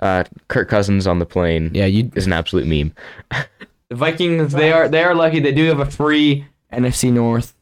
[0.00, 2.94] Uh, Kirk Cousins on the plane yeah, you is an absolute meme.
[3.90, 5.40] the Vikings, they are they are lucky.
[5.40, 7.54] They do have a free NFC North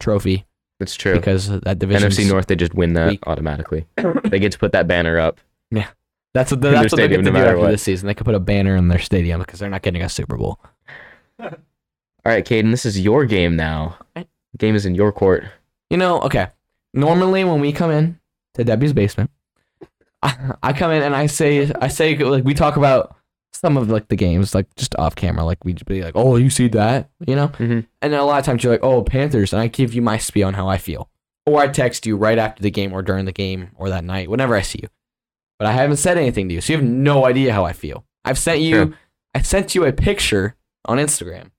[0.00, 0.46] trophy
[0.80, 1.14] That's true.
[1.16, 2.10] because that division.
[2.10, 3.26] NFC North, they just win that weak.
[3.26, 3.86] automatically.
[4.24, 5.40] they get to put that banner up.
[5.70, 5.88] Yeah,
[6.32, 7.70] that's what their that's what they get to no do after what.
[7.70, 8.06] this season.
[8.06, 10.58] They could put a banner in their stadium because they're not getting a Super Bowl.
[11.38, 11.50] All
[12.24, 13.98] right, Caden, this is your game now.
[14.56, 15.44] Game is in your court.
[15.90, 16.48] You know, okay.
[16.94, 18.18] Normally, when we come in
[18.54, 19.30] to Debbie's basement,
[20.22, 23.14] I, I come in and I say, I say, like we talk about
[23.52, 26.36] some of like the games, like just off camera, like we just be like, oh,
[26.36, 27.86] you see that, you know, Mhm.
[28.02, 30.18] and then a lot of times you're like, oh, Panthers, and I give you my
[30.18, 31.08] spiel on how I feel,
[31.46, 34.28] or I text you right after the game or during the game or that night,
[34.30, 34.88] whenever I see you,
[35.58, 38.04] but I haven't said anything to you, so you have no idea how I feel.
[38.24, 38.92] I've sent you, Sure.
[39.34, 41.50] I sent you a picture on Instagram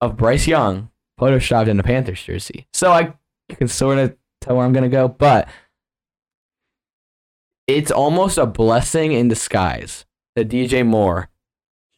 [0.00, 3.12] of Bryce Young photoshopped in a Panthers jersey, so I
[3.50, 5.48] can sort of tell where I'm gonna go, but
[7.66, 11.28] it's almost a blessing in disguise that DJ Moore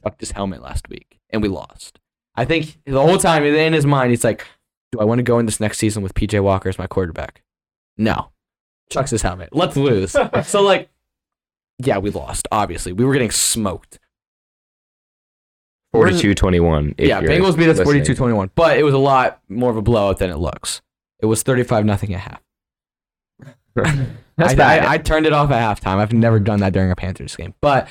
[0.03, 1.99] chucked his helmet last week and we lost.
[2.35, 4.47] I think the whole time in his mind he's like,
[4.91, 7.43] "Do I want to go in this next season with PJ Walker as my quarterback?"
[7.97, 8.31] No,
[8.91, 9.51] chucks his helmet.
[9.53, 10.17] Let's lose.
[10.45, 10.89] so like,
[11.79, 12.49] yeah, we lost.
[12.51, 13.99] Obviously, we were getting smoked.
[15.93, 16.95] We're 42 21.
[16.99, 20.31] yeah, Bengals beat us 42-21, but it was a lot more of a blowout than
[20.31, 20.81] it looks.
[21.23, 22.43] It was 35 nothing at half.
[24.37, 24.79] That's I.
[24.79, 25.97] I, I turned it off at halftime.
[25.99, 27.55] I've never done that during a Panthers game.
[27.61, 27.89] But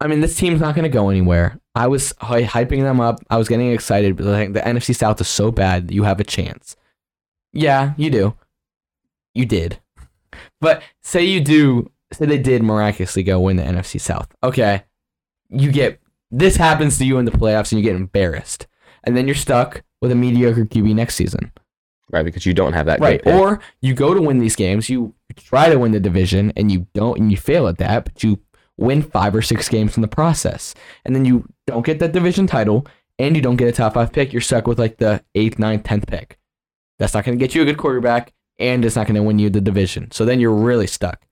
[0.00, 1.58] I mean, this team's not going to go anywhere.
[1.74, 3.20] I was hy- hyping them up.
[3.30, 4.16] I was getting excited.
[4.16, 6.76] But like, the NFC South is so bad that you have a chance.
[7.52, 8.36] Yeah, you do.
[9.34, 9.80] You did.
[10.60, 11.90] But say you do.
[12.12, 14.28] Say they did miraculously go win the NFC South.
[14.42, 14.84] Okay,
[15.48, 18.66] you get this happens to you in the playoffs and you get embarrassed,
[19.04, 21.52] and then you're stuck with a mediocre QB next season.
[22.12, 23.24] Right, because you don't have that Right.
[23.26, 26.86] Or you go to win these games, you try to win the division and you
[26.94, 28.40] don't and you fail at that, but you
[28.76, 30.74] win five or six games in the process.
[31.04, 32.86] And then you don't get that division title
[33.18, 34.32] and you don't get a top five pick.
[34.32, 36.38] You're stuck with like the eighth, ninth, tenth pick.
[36.98, 39.60] That's not gonna get you a good quarterback and it's not gonna win you the
[39.60, 40.10] division.
[40.10, 41.26] So then you're really stuck.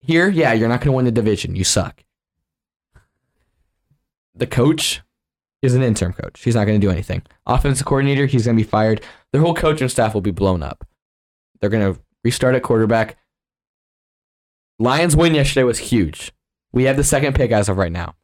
[0.00, 1.56] Here, yeah, you're not gonna win the division.
[1.56, 2.04] You suck.
[4.34, 5.02] The coach
[5.62, 6.42] is an interim coach.
[6.42, 7.22] He's not going to do anything.
[7.46, 9.02] Offensive coordinator, he's going to be fired.
[9.32, 10.86] Their whole coaching staff will be blown up.
[11.60, 13.16] They're going to restart at quarterback.
[14.78, 16.32] Lions win yesterday was huge.
[16.72, 18.14] We have the second pick as of right now.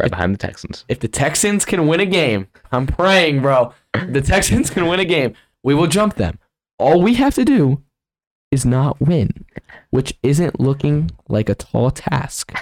[0.00, 0.84] right behind the Texans.
[0.88, 3.74] If the Texans can win a game, I'm praying, bro.
[3.94, 6.38] If the Texans can win a game, we will jump them.
[6.78, 7.82] All we have to do
[8.50, 9.44] is not win,
[9.90, 12.52] which isn't looking like a tall task.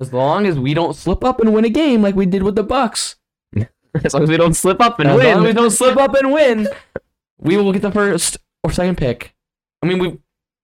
[0.00, 2.56] As long as we don't slip up and win a game like we did with
[2.56, 3.14] the Bucs,
[4.04, 5.26] as long as we don't slip up and as win.
[5.36, 6.68] long as we don't slip up and win,
[7.38, 9.34] we will get the first or second pick.
[9.82, 10.18] I mean, we,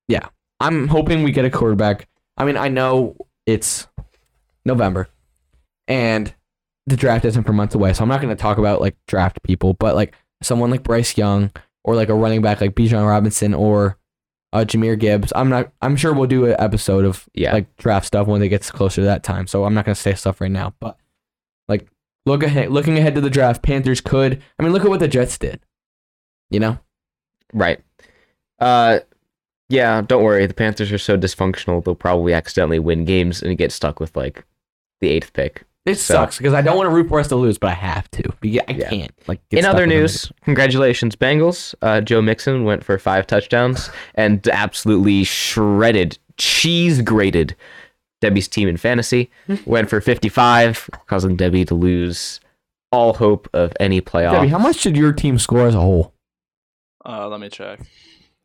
[0.09, 0.29] yeah,
[0.61, 2.09] I'm hoping we get a quarterback.
[2.37, 3.87] I mean, I know it's
[4.65, 5.09] November,
[5.87, 6.33] and
[6.87, 9.43] the draft isn't for months away, so I'm not going to talk about like draft
[9.43, 11.51] people, but like someone like Bryce Young
[11.85, 13.99] or like a running back like Bijan Robinson or
[14.53, 15.33] uh, Jahmyr Gibbs.
[15.35, 15.73] I'm not.
[15.83, 17.53] I'm sure we'll do an episode of Yeah.
[17.53, 19.47] like draft stuff when it gets closer to that time.
[19.47, 20.97] So I'm not going to say stuff right now, but
[22.27, 24.43] look ahead, looking ahead to the draft, Panthers could.
[24.59, 25.61] I mean, look at what the Jets did.
[26.51, 26.79] You know,
[27.53, 27.81] Right.
[28.59, 29.01] Uh,
[29.69, 30.01] yeah.
[30.03, 30.47] Don't worry.
[30.47, 34.45] The Panthers are so dysfunctional; they'll probably accidentally win games and get stuck with like
[35.01, 35.65] the eighth pick.
[35.87, 37.75] it So- sucks because I don't want to root for us to lose, but I
[37.75, 38.23] have to.
[38.41, 38.91] But yeah, I Yeah.
[38.91, 39.13] can't.
[39.27, 39.99] Like get In other with them.
[40.01, 41.75] news, congratulations, Bengals.
[41.81, 47.55] Uh, Joe Mixon went for five touchdowns and absolutely shredded, cheese grated
[48.21, 49.31] Debbie's team in fantasy.
[49.65, 52.41] went for 55, causing Debbie to lose
[52.91, 54.33] all hope of any playoff.
[54.33, 56.15] Debbie, how much did your team score as a whole?
[57.05, 57.81] Uh, let me check.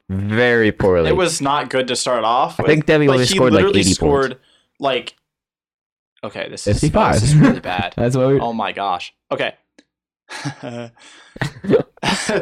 [0.09, 1.09] Very poorly.
[1.09, 2.59] It was not good to start off.
[2.59, 3.95] I with, think Debbie but only scored, like, literally 80 points.
[3.95, 4.39] scored
[4.79, 5.15] like.
[6.23, 7.13] Okay, this is 55.
[7.15, 7.93] This is really bad.
[7.97, 8.39] That's what we.
[8.39, 9.13] oh my gosh.
[9.31, 9.55] Okay.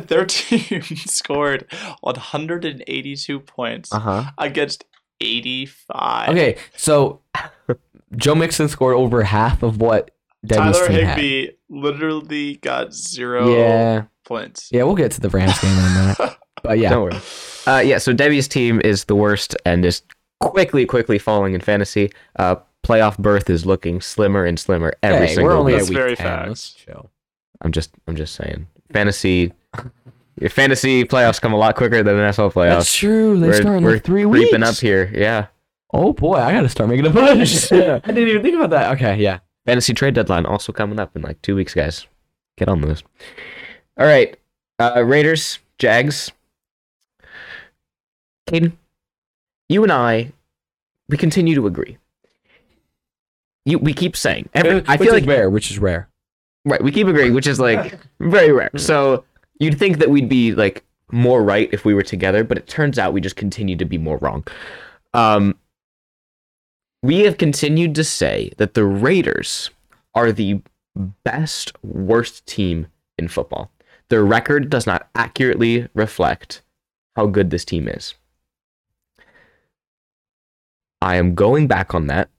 [0.07, 1.65] Their team scored
[2.01, 4.23] 182 points uh huh.
[4.37, 4.85] against
[5.21, 6.29] 85.
[6.29, 7.21] Okay, so
[8.15, 10.11] Joe Mixon scored over half of what
[10.45, 11.17] Debbie's Tyler team had.
[11.19, 14.69] Higbee literally got zero Yeah, points.
[14.71, 16.37] yeah, we'll get to the Rams game in a minute.
[16.63, 17.19] But yeah, Don't worry.
[17.65, 20.03] Uh, yeah, so Debbie's team is the worst and is
[20.41, 22.11] quickly, quickly falling in fantasy.
[22.35, 25.81] Uh, playoff berth is looking slimmer and slimmer every Hey, single we're only week.
[25.81, 26.23] at That's very 10.
[26.23, 26.47] facts.
[26.49, 27.09] Let's chill.
[27.61, 29.53] I'm just, I'm just saying, fantasy,
[30.41, 32.69] your fantasy playoffs come a lot quicker than NFL playoffs.
[32.77, 33.39] That's true.
[33.39, 34.49] They We're- start in we're like three weeks.
[34.49, 35.47] Creeping up here, yeah.
[35.93, 37.71] Oh boy, I gotta start making a push.
[37.71, 38.91] I didn't even think about that.
[38.95, 39.39] Okay, yeah.
[39.65, 42.07] Fantasy trade deadline also coming up in like two weeks, guys.
[42.57, 43.03] Get on those.
[43.97, 44.35] All right,
[44.79, 46.31] uh, Raiders, Jags.
[48.49, 48.71] Caden,
[49.69, 50.31] you and I,
[51.09, 51.97] we continue to agree.
[53.65, 54.49] You, we keep saying.
[54.53, 56.09] Every, I feel like rare, which is rare.
[56.65, 56.81] right.
[56.83, 58.71] We keep agreeing, which is like very rare.
[58.77, 59.23] So
[59.61, 62.97] you'd think that we'd be like more right if we were together, but it turns
[62.97, 64.43] out we just continue to be more wrong.
[65.13, 65.55] Um,
[67.03, 69.69] we have continued to say that the Raiders
[70.15, 70.61] are the
[71.23, 73.71] best worst team in football.
[74.09, 76.63] Their record does not accurately reflect
[77.15, 78.15] how good this team is.
[81.01, 82.29] I am going back on that.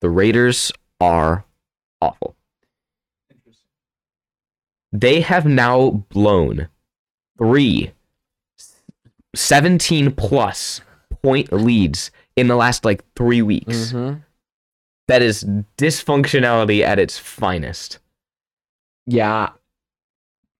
[0.00, 1.44] The Raiders are
[2.00, 2.34] awful.
[4.94, 6.68] They have now blown
[7.36, 7.90] three
[9.34, 10.80] 17 plus
[11.22, 13.92] point leads in the last like three weeks.
[13.92, 14.20] Mm-hmm.
[15.08, 15.44] That is
[15.76, 17.98] dysfunctionality at its finest.
[19.06, 19.50] Yeah.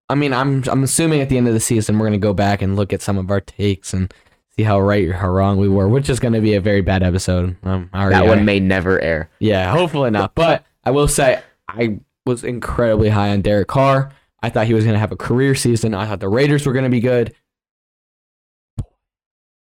[0.09, 2.61] I mean, I'm I'm assuming at the end of the season we're gonna go back
[2.61, 4.13] and look at some of our takes and
[4.57, 7.03] see how right or how wrong we were, which is gonna be a very bad
[7.03, 7.57] episode.
[7.63, 9.31] Um, I already- That one may never air.
[9.39, 10.35] Yeah, hopefully not.
[10.35, 14.13] But I will say I was incredibly high on Derek Carr.
[14.45, 15.95] I thought he was going to have a career season.
[15.95, 17.35] I thought the Raiders were going to be good.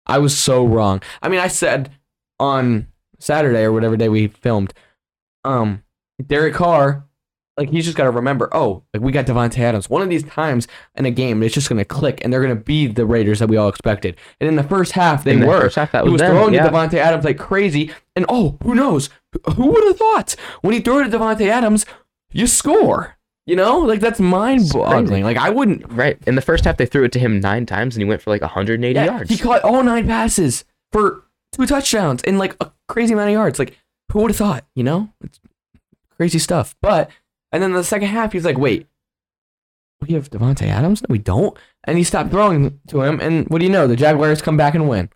[0.07, 1.03] I was so wrong.
[1.21, 1.91] I mean, I said
[2.39, 2.87] on
[3.19, 4.73] Saturday or whatever day we filmed,
[5.43, 5.83] um,
[6.25, 7.05] Derek Carr,
[7.57, 9.87] like he's just got to remember, oh, like we got Davante Adams.
[9.87, 12.57] One of these times in a game, it's just going to click, and they're going
[12.57, 14.17] to be the Raiders that we all expected.
[14.41, 15.61] And in the first half, they the were.
[15.61, 16.63] first half, that was he was was them, throwing yeah.
[16.63, 19.11] to Davante Adams like crazy, and oh, who knows?
[19.55, 21.85] Who would have thought when he threw it to Davante Adams,
[22.31, 23.14] you score?
[23.47, 25.23] You know, like that's mind-boggling.
[25.23, 25.91] Like I wouldn't.
[25.91, 26.17] Right.
[26.25, 28.31] In the first half, they threw it to him nine times and he went for
[28.31, 29.29] like 180 Yeah, yards.
[29.29, 33.59] he caught all nine passes for two touchdowns and like a crazy amount of yards.
[33.59, 33.77] Like
[34.11, 34.65] who would have thought?
[34.73, 35.39] You know, it's
[36.17, 36.75] crazy stuff.
[36.81, 37.09] But
[37.51, 38.87] and then the second half, he's like, wait.
[40.01, 41.01] We have Davante Adams?
[41.01, 41.57] No, we don't.
[41.85, 43.19] And he stopped throwing to him.
[43.21, 43.87] And what do you know?
[43.87, 45.09] The Jaguars come back and win.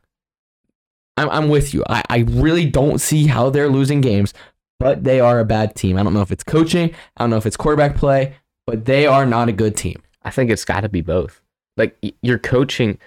[1.18, 1.84] I'm, I'm with you.
[1.90, 4.34] I, I really don't see how they're losing games,
[4.80, 5.98] but they are a bad team.
[5.98, 6.92] I don't know if it's coaching.
[7.18, 10.02] I don't know if it's quarterback play, but they are not a good team.
[10.24, 11.42] I think it's got to be both.
[11.78, 12.98] Like y- you're coaching,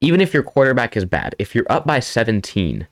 [0.00, 2.86] even if your quarterback is bad, if you're up by 17,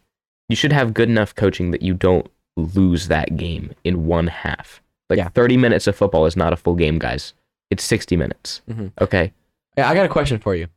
[0.49, 4.83] you should have good enough coaching that you don't lose that game in one half.
[5.09, 5.29] Like Yeah.
[5.29, 7.35] 30 minutes of football is not a full game, guys.
[7.71, 8.61] It's 60 minutes.
[8.71, 8.93] Mhm.
[9.01, 9.33] Okay.
[9.79, 10.69] Yeah, I got a question for you.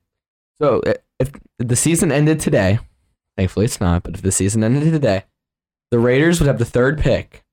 [0.60, 0.82] So,
[1.20, 2.80] if the season ended today,
[3.38, 5.24] thankfully it's not, but if the season ended today,
[5.91, 7.44] the Raiders would have the third pick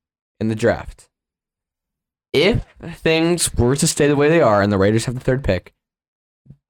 [0.42, 1.08] in the draft.
[2.34, 5.44] If things were to stay the way they are and the Raiders have the third
[5.44, 5.72] pick,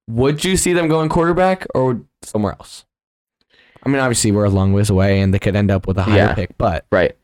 [0.09, 2.85] would you see them going quarterback or somewhere else?
[3.85, 6.03] I mean, obviously we're a long ways away and they could end up with a
[6.03, 6.35] higher Yeah.
[6.35, 7.17] pick, but Right.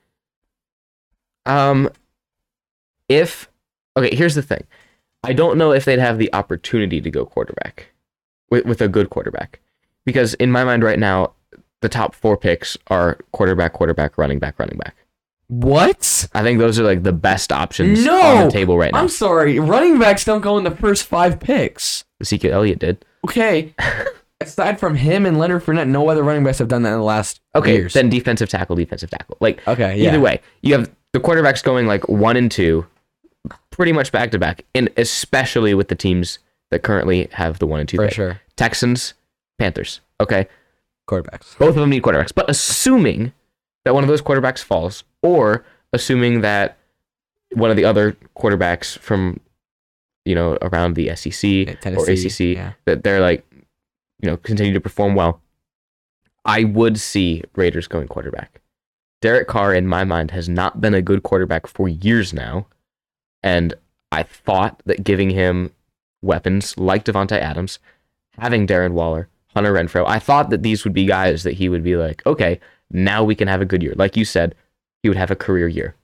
[1.47, 1.91] Um,
[3.09, 3.49] if
[3.97, 4.65] okay, here's the thing.
[5.25, 7.89] I don't know if they'd have the opportunity to go quarterback
[8.51, 9.61] with, with a good quarterback.
[10.05, 11.33] Because in my mind right now,
[11.81, 14.95] the top four picks are quarterback, quarterback, running back, running back.
[15.49, 16.29] What?
[16.35, 18.21] I think those are like the best options No!
[18.21, 19.01] on the table right now.
[19.01, 19.59] I'm sorry.
[19.59, 22.05] Running backs don't go in the first five picks.
[22.21, 23.05] Ezekiel Elliott did.
[23.25, 23.75] Okay.
[24.41, 27.05] Aside from him and Leonard Fournette, no other running backs have done that in the
[27.05, 27.93] last Okay, years.
[27.95, 29.37] then defensive tackle, defensive tackle.
[29.41, 30.11] Like okay, yeah.
[30.11, 32.87] either way, you have the quarterbacks going like one and two,
[33.71, 36.39] pretty much back to back, and especially with the teams
[36.71, 37.97] that currently have the one and two.
[37.97, 38.15] for pick.
[38.15, 38.41] sure.
[38.57, 39.15] Texans,
[39.59, 40.03] Panthers.
[40.21, 40.47] Okay,
[41.11, 41.59] Quarterbacks.
[41.59, 43.33] both of them need quarterbacks, but assuming
[43.85, 46.79] that one of those quarterbacks falls, or assuming that
[47.53, 49.41] one of the other quarterbacks from
[50.25, 52.73] you know around the SEC or ACC yeah.
[52.85, 53.45] that they're like
[54.21, 55.41] you know continue to perform well,
[56.45, 58.61] I would see Raiders going quarterback.
[59.21, 62.67] Derek Carr, in my mind, has not been a good quarterback for years now,
[63.43, 63.75] and
[64.13, 65.73] I thought that giving him
[66.23, 67.79] weapons like Davante Adams,
[68.39, 71.83] having Darren Waller, Hunter Renfrow, I thought that these would be guys that he would
[71.83, 73.95] be like, okay, now we can have a good year.
[73.97, 74.55] Like you said,
[75.03, 75.95] he would have a career year.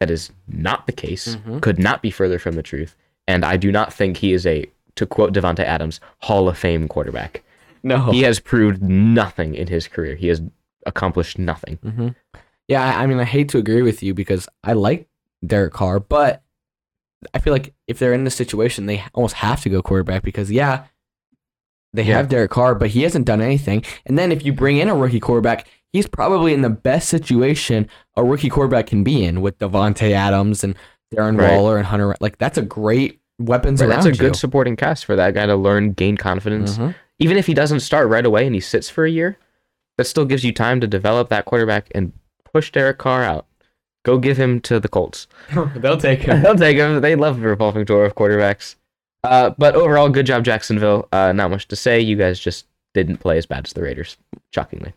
[0.00, 1.36] That is not the case.
[1.36, 1.60] Mhm.
[1.60, 2.94] Could not be further from the truth.
[3.26, 6.88] And I do not think he is a, to quote Davante Adams, Hall of Fame
[6.88, 7.42] quarterback.
[7.82, 8.10] No.
[8.10, 10.14] He has proved nothing in his career.
[10.16, 10.40] He has
[10.86, 11.76] accomplished nothing.
[11.82, 12.08] hmm
[12.68, 15.08] Yeah, I, I mean, I hate to agree with you because I like
[15.46, 16.42] Derek Carr, but
[17.34, 20.50] I feel like if they're in this situation, they almost have to go quarterback because,
[20.50, 20.84] yeah,
[21.92, 22.16] they Yeah.
[22.16, 23.84] have Derek Carr, but he hasn't done anything.
[24.06, 27.88] And then if you bring in a rookie quarterback, he's probably in the best situation
[28.16, 30.74] a rookie quarterback can be in with Davante Adams and
[31.14, 31.52] Darren Right.
[31.52, 32.14] Waller and Hunter.
[32.20, 35.46] Like, that's a great weapons Right, around that's a good supporting cast for that guy
[35.46, 36.76] to learn, gain confidence.
[36.76, 36.94] Mhm.
[37.18, 39.38] Even if he doesn't start right away and he sits for a year,
[39.96, 42.12] that still gives you time to develop that quarterback and
[42.52, 43.46] push Derek Carr out.
[44.04, 45.26] Go give him to the Colts.
[45.76, 46.42] They'll take him.
[46.42, 47.00] They'll take him.
[47.00, 48.76] They love the revolving door of quarterbacks.
[49.24, 51.08] Uh, but overall, good job, Jacksonville.
[51.12, 52.00] Uh, not much to say.
[52.00, 54.16] You guys just didn't play as bad as the Raiders,
[54.54, 54.94] shockingly.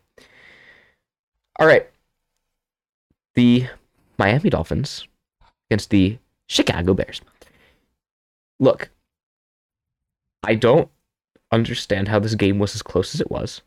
[1.62, 1.88] All right.
[3.36, 3.68] The
[4.18, 5.08] Miami Dolphins
[5.70, 7.22] against the Chicago Bears.
[8.60, 8.90] Look,
[10.42, 10.90] I don't
[11.52, 13.62] understand how this game was as close as it was.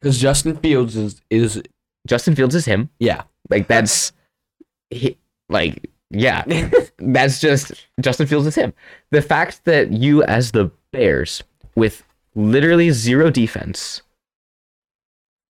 [0.00, 1.62] Because Justin Fields is, is,
[2.06, 2.88] Justin Fields is him.
[2.98, 3.24] yeah.
[3.50, 4.12] Like that's
[4.88, 5.18] he,
[5.50, 6.42] like yeah.
[6.98, 8.72] That's just Justin Fields is him.
[9.10, 11.44] The fact that you as the Bears
[11.74, 12.02] with
[12.34, 14.02] literally zero defense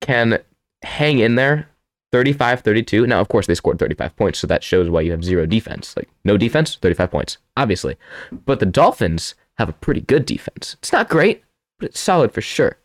[0.03, 0.39] can
[0.83, 1.70] hang in there
[2.13, 3.07] 35-32.
[3.07, 5.97] Now of course they scored 35 points, so that shows why you have zero defense.
[5.97, 7.97] Like no defense, 35 points, obviously.
[8.33, 10.77] But the Dolphins have a pretty good defense.
[10.81, 11.45] It's not great,
[11.79, 12.79] but it's solid for sure.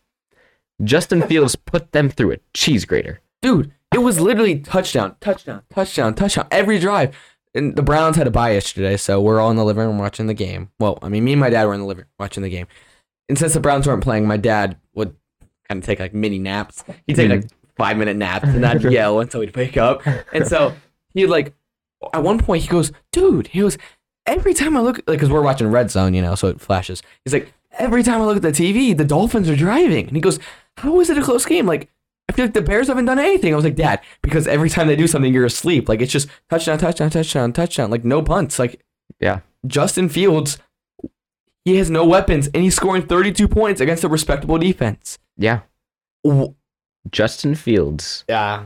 [0.83, 3.21] Justin Fields put them through a cheese grater.
[3.41, 7.15] Dude, it was literally touchdown, touchdown, touchdown, touchdown every drive.
[7.53, 10.27] And the Browns had a bye yesterday, so we're all in the living room watching
[10.27, 10.71] the game.
[10.77, 12.67] Well, I mean, me and my dad were in the living room watching the game.
[13.29, 15.15] And since the Browns weren't playing, my dad would
[15.69, 16.83] kind of take like mini naps.
[17.07, 17.41] He'd take mm-hmm.
[17.41, 20.01] like five minute naps and I'd yell until he'd wake up.
[20.33, 20.75] And so
[21.13, 21.53] he'd like,
[22.13, 23.77] at one point, he goes, dude, he goes,
[24.25, 27.01] every time I look, like, because we're watching Red Zone, you know, so it flashes.
[27.23, 30.07] He's like, every time I look at the TV, the Dolphins are driving.
[30.07, 30.39] And he goes,
[30.77, 31.65] how is it a close game?
[31.65, 31.89] Like,
[32.29, 33.53] I feel like the Bears haven't done anything.
[33.53, 35.87] I was like, Dad, because every time they do something, you're asleep.
[35.87, 37.91] Like, it's just touchdown, touchdown, touchdown, touchdown.
[37.91, 38.59] Like, no punts.
[38.59, 38.81] Like,
[39.19, 39.39] Yeah.
[39.67, 40.57] Justin Fields,
[41.63, 45.17] he has no weapons, and he's scoring 32 points against a respectable defense.
[45.37, 45.61] Yeah.
[47.11, 48.65] Justin Fields Yeah.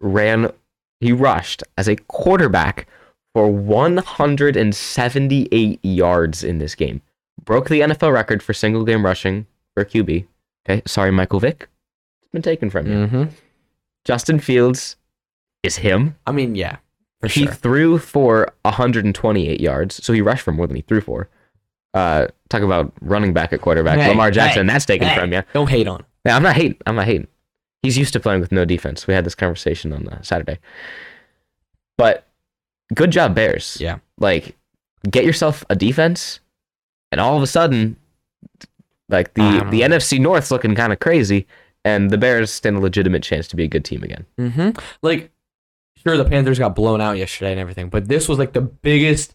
[0.00, 0.52] ran,
[1.00, 2.86] he rushed as a quarterback
[3.34, 7.02] for 178 yards in this game.
[7.44, 10.26] Broke the NFL record for single game rushing for QB.
[10.68, 11.68] Okay, sorry, Michael Vick.
[12.22, 12.92] It's been taken from you.
[12.92, 13.24] Mm-hmm.
[14.04, 14.96] Justin Fields
[15.62, 16.16] is him.
[16.26, 16.76] I mean, yeah,
[17.20, 17.52] for he sure.
[17.52, 21.28] threw for 128 yards, so he rushed for more than he threw for.
[21.92, 23.98] Uh, talk about running back at quarterback.
[23.98, 25.18] Hey, Lamar Jackson, hey, that's taken hey.
[25.18, 25.42] from you.
[25.52, 26.04] Don't hate on.
[26.24, 26.78] Yeah, I'm not hating.
[26.86, 27.26] I'm not hating.
[27.82, 29.06] He's used to playing with no defense.
[29.06, 30.58] We had this conversation on uh, Saturday.
[31.96, 32.26] But
[32.94, 33.78] good job, Bears.
[33.80, 33.98] Yeah.
[34.18, 34.56] Like,
[35.08, 36.40] get yourself a defense,
[37.10, 37.96] and all of a sudden,
[39.08, 41.46] like the the NFC North's looking kind of crazy,
[41.84, 44.26] and the Bears stand a legitimate chance to be a good team again.
[44.38, 44.78] Mm-hmm.
[45.02, 45.30] Like,
[45.96, 49.34] sure, the Panthers got blown out yesterday and everything, but this was like the biggest.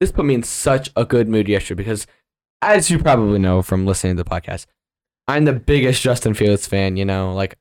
[0.00, 2.06] This put me in such a good mood yesterday because,
[2.60, 4.66] as you probably know from listening to the podcast,
[5.26, 6.96] I'm the biggest Justin Fields fan.
[6.96, 7.56] You know, like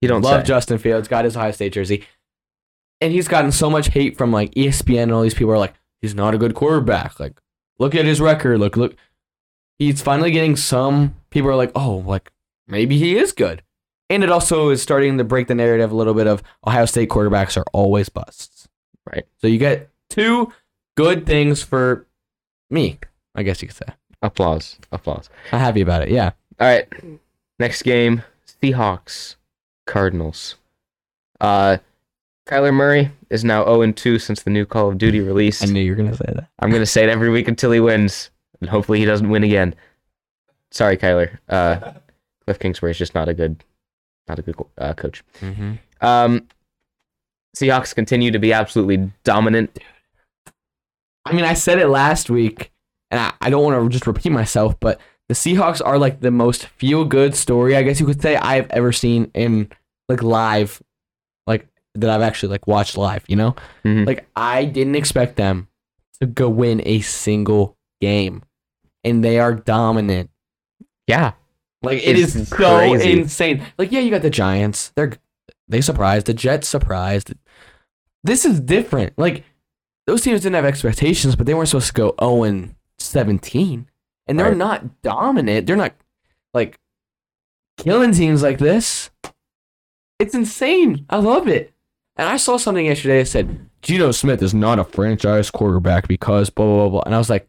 [0.00, 0.46] You don't love say.
[0.46, 2.06] Justin Fields, got his Ohio State jersey,
[3.00, 5.74] and he's gotten so much hate from like ESPN and all these people are like,
[6.00, 7.20] he's not a good quarterback.
[7.20, 7.40] Like,
[7.78, 8.58] look at his record.
[8.58, 8.96] Look, look.
[9.78, 12.30] He's finally getting some people are like, oh, like
[12.68, 13.62] maybe he is good.
[14.10, 17.08] And it also is starting to break the narrative a little bit of Ohio State
[17.08, 18.68] quarterbacks are always busts.
[19.10, 19.24] Right.
[19.38, 20.52] So you get two
[20.96, 22.06] good things for
[22.68, 22.98] me.
[23.34, 23.94] I guess you could say.
[24.20, 24.78] Applause.
[24.92, 25.30] Applause.
[25.52, 26.10] I'm happy about it.
[26.10, 26.32] Yeah.
[26.58, 26.86] All right.
[27.58, 28.22] Next game
[28.62, 29.36] Seahawks,
[29.90, 30.54] Cardinals.
[31.40, 31.78] Uh,
[32.46, 35.62] Kyler Murray is now 0 2 since the new Call of Duty release.
[35.62, 36.48] I knew you were gonna say that.
[36.60, 38.30] I'm going to say it every week until he wins.
[38.60, 39.74] And hopefully he doesn't win again.
[40.70, 41.38] Sorry, Kyler.
[41.48, 41.94] Uh,
[42.44, 43.64] Cliff Kingsbury is just not a good,
[44.28, 45.24] not a good uh, coach.
[45.40, 45.74] Mm-hmm.
[46.00, 46.46] Um,
[47.56, 49.78] Seahawks continue to be absolutely dominant.
[51.24, 52.70] I mean, I said it last week,
[53.10, 56.32] and I, I don't want to just repeat myself, but the Seahawks are like the
[56.32, 59.70] most feel good story, I guess you could say, I've ever seen in
[60.08, 60.82] like live,
[61.46, 63.22] like that I've actually like watched live.
[63.28, 63.54] You know,
[63.84, 64.06] Mhm.
[64.08, 65.68] like I didn't expect them
[66.20, 68.42] to go win a single game,
[69.04, 70.30] and they are dominant.
[71.06, 71.32] Yeah.
[71.82, 73.20] Like it It's is so crazy.
[73.20, 73.62] insane.
[73.78, 74.92] Like yeah, you got the Giants.
[74.96, 75.12] They're
[75.68, 76.26] they surprised.
[76.26, 77.32] The Jets surprised.
[78.24, 79.12] This is different.
[79.16, 79.44] Like
[80.08, 83.86] those teams didn't have expectations, but they weren't supposed to go 0 and 17.
[84.30, 84.56] And they're Right.
[84.56, 85.66] not dominant.
[85.66, 85.92] They're not
[86.54, 86.78] like
[87.76, 89.10] killing teams like this.
[90.18, 91.04] It's insane.
[91.10, 91.74] I love it.
[92.16, 96.48] And I saw something yesterday that said Geno Smith is not a franchise quarterback because
[96.50, 97.02] blah blah blah blah.
[97.06, 97.48] And I was like,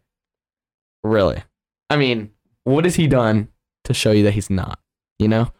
[1.04, 1.42] really?
[1.88, 2.30] I mean,
[2.64, 3.48] what has he done
[3.84, 4.78] to show you that he's not?
[5.18, 5.52] You know?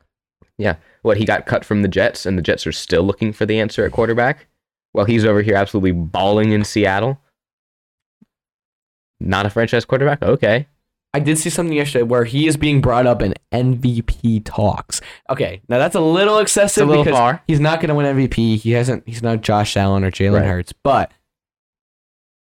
[0.58, 0.76] Yeah.
[1.02, 3.60] What, he got cut from the Jets, and the Jets are still looking for the
[3.60, 4.46] answer at quarterback?
[4.94, 7.20] Well, he's over here absolutely bawling in Seattle?
[9.20, 10.22] Not a franchise quarterback?
[10.22, 10.66] Okay.
[11.14, 15.00] I did see something yesterday where he is being brought up in MVP talks.
[15.28, 17.42] Okay, now that's a little excessive a little because far.
[17.46, 18.58] he's not going to win MVP.
[18.58, 19.06] He hasn't.
[19.06, 20.46] He's not Josh Allen or Jalen Right.
[20.46, 20.72] Hurts.
[20.72, 21.12] But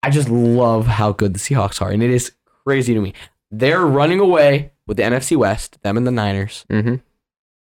[0.03, 2.33] I just love how good the Seahawks are, and it is
[2.65, 3.13] crazy to me.
[3.51, 5.83] They're running away with the NFC West.
[5.83, 6.65] Them and the Niners.
[6.71, 6.97] Mm-hmm.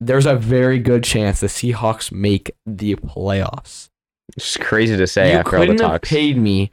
[0.01, 3.89] There's a very good chance the Seahawks make the playoffs.
[4.35, 6.71] It's crazy to say you after all the couldn't have paid me.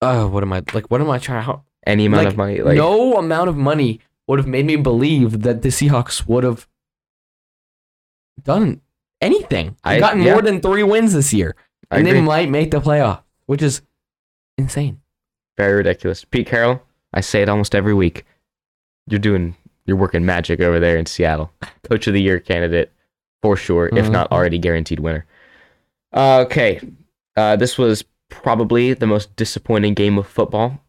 [0.00, 0.90] Oh, what am I like?
[0.90, 1.42] What am I trying?
[1.42, 2.60] How, Any amount like, of money.
[2.62, 6.68] Like, no amount of money would have made me believe that the Seahawks would have
[8.42, 8.80] done
[9.20, 9.76] anything.
[9.84, 10.32] I- gotten yeah.
[10.32, 11.56] more than three wins this year,
[11.90, 13.82] and they might make the playoff, which is
[14.56, 15.00] insane.
[15.56, 16.24] Very ridiculous.
[16.24, 16.82] Pete Carroll,
[17.12, 18.24] I say it almost every week.
[19.08, 21.50] You're doing, you're working magic over there in Seattle.
[21.88, 22.92] Coach of the year candidate
[23.42, 24.32] for sure, if not Mhm.
[24.36, 25.24] already guaranteed winner.
[26.12, 26.80] Uh, okay,
[27.36, 30.80] uh, this was probably the most disappointing game of football.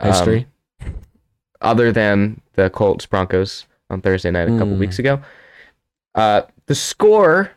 [0.00, 0.46] um, History.
[1.62, 4.78] other than the Colts Broncos on Thursday night a couple Mm.
[4.78, 5.20] weeks ago.
[6.14, 7.50] Uh, the score,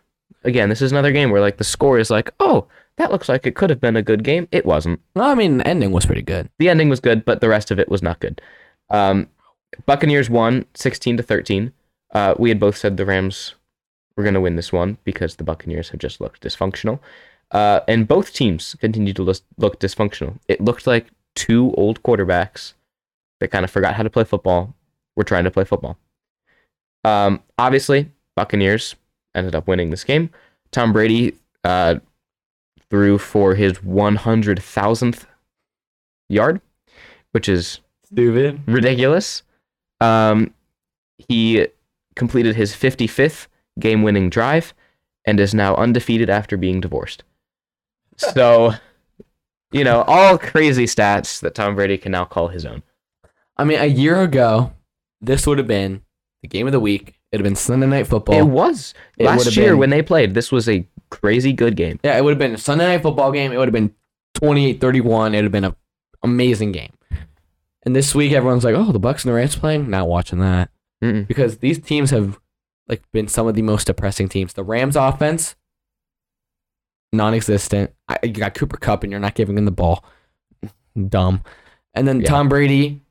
[0.46, 2.66] again, this is another game where like the score is like, oh,
[2.98, 4.48] that looks like it could have been a good game.
[4.52, 5.02] It wasn't.
[5.16, 6.50] no, I mean, the ending was pretty good.
[6.60, 8.42] The ending was good, but the rest of it was not good.
[8.90, 9.28] Um,
[9.86, 11.72] Buccaneers won 16 to 13.
[12.14, 13.56] Uh, we had both said the Rams
[14.16, 17.00] were going to win this one because the Buccaneers have just looked dysfunctional.
[17.52, 20.38] Uh, and both teams continued to look, look dysfunctional.
[20.48, 22.74] It looked like two old quarterbacks
[23.40, 24.76] that kind of forgot how to play football
[25.16, 25.98] were trying to play football.
[27.04, 28.96] Um, obviously, Buccaneers
[29.34, 30.30] ended up winning this game.
[30.72, 31.96] Tom Brady uh,
[32.90, 35.26] threw for his 100,000th
[36.28, 36.62] yard,
[37.32, 38.62] which is Stupid.
[38.68, 39.44] ridiculous.
[40.02, 40.54] Um,
[41.18, 41.68] he
[42.16, 43.48] completed his 55th
[43.80, 44.74] game winning drive
[45.26, 47.24] and is now undefeated after being divorced.
[48.20, 48.74] So,
[49.72, 52.84] you know, all crazy stats that Tom Brady can now call his own.
[53.58, 54.74] I mean, a year ago,
[55.22, 56.02] this would have been
[56.42, 57.20] the game of the week.
[57.32, 58.36] It'd have been Sunday Night Football.
[58.40, 60.34] it was it last year been- when they played.
[60.34, 62.00] This was a crazy good game.
[62.04, 63.52] Yeah, it would have been a Sunday night football game.
[63.52, 63.94] It would have been
[64.36, 65.34] 28-31.
[65.34, 65.76] It would have been an
[66.24, 66.94] amazing game.
[67.84, 70.70] And this week, everyone's like, "Oh, the Bucs and the Rams playing." Not watching that
[71.02, 71.28] Mm-mm.
[71.28, 72.38] because these teams have
[72.88, 74.54] like been some of the most depressing teams.
[74.54, 75.56] The Rams offense,
[77.14, 77.92] non-existent.
[78.08, 80.04] I, you got Cooper Kupp, and you're not giving him the ball.
[81.08, 81.44] Dumb.
[81.94, 82.30] And then Yeah.
[82.30, 83.02] Tom Brady,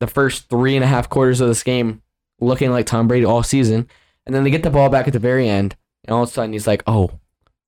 [0.00, 2.02] the first three and a half quarters of this game,
[2.40, 3.88] looking like Tom Brady all season.
[4.26, 6.32] And then they get the ball back at the very end, and all of a
[6.32, 7.10] sudden he's like, "Oh,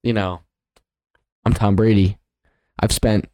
[0.02, 0.40] you know,
[1.44, 2.18] I'm Tom Brady.
[2.78, 3.28] I've spent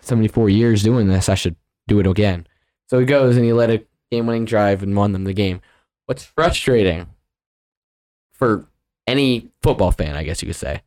[0.00, 1.28] 74 years doing this.
[1.28, 1.56] I should
[1.88, 2.46] do it again."
[2.86, 5.60] So he goes and he led a game-winning drive and won them the game.
[6.06, 7.08] What's frustrating
[8.32, 8.66] for
[9.06, 10.82] any football fan, I guess you could say,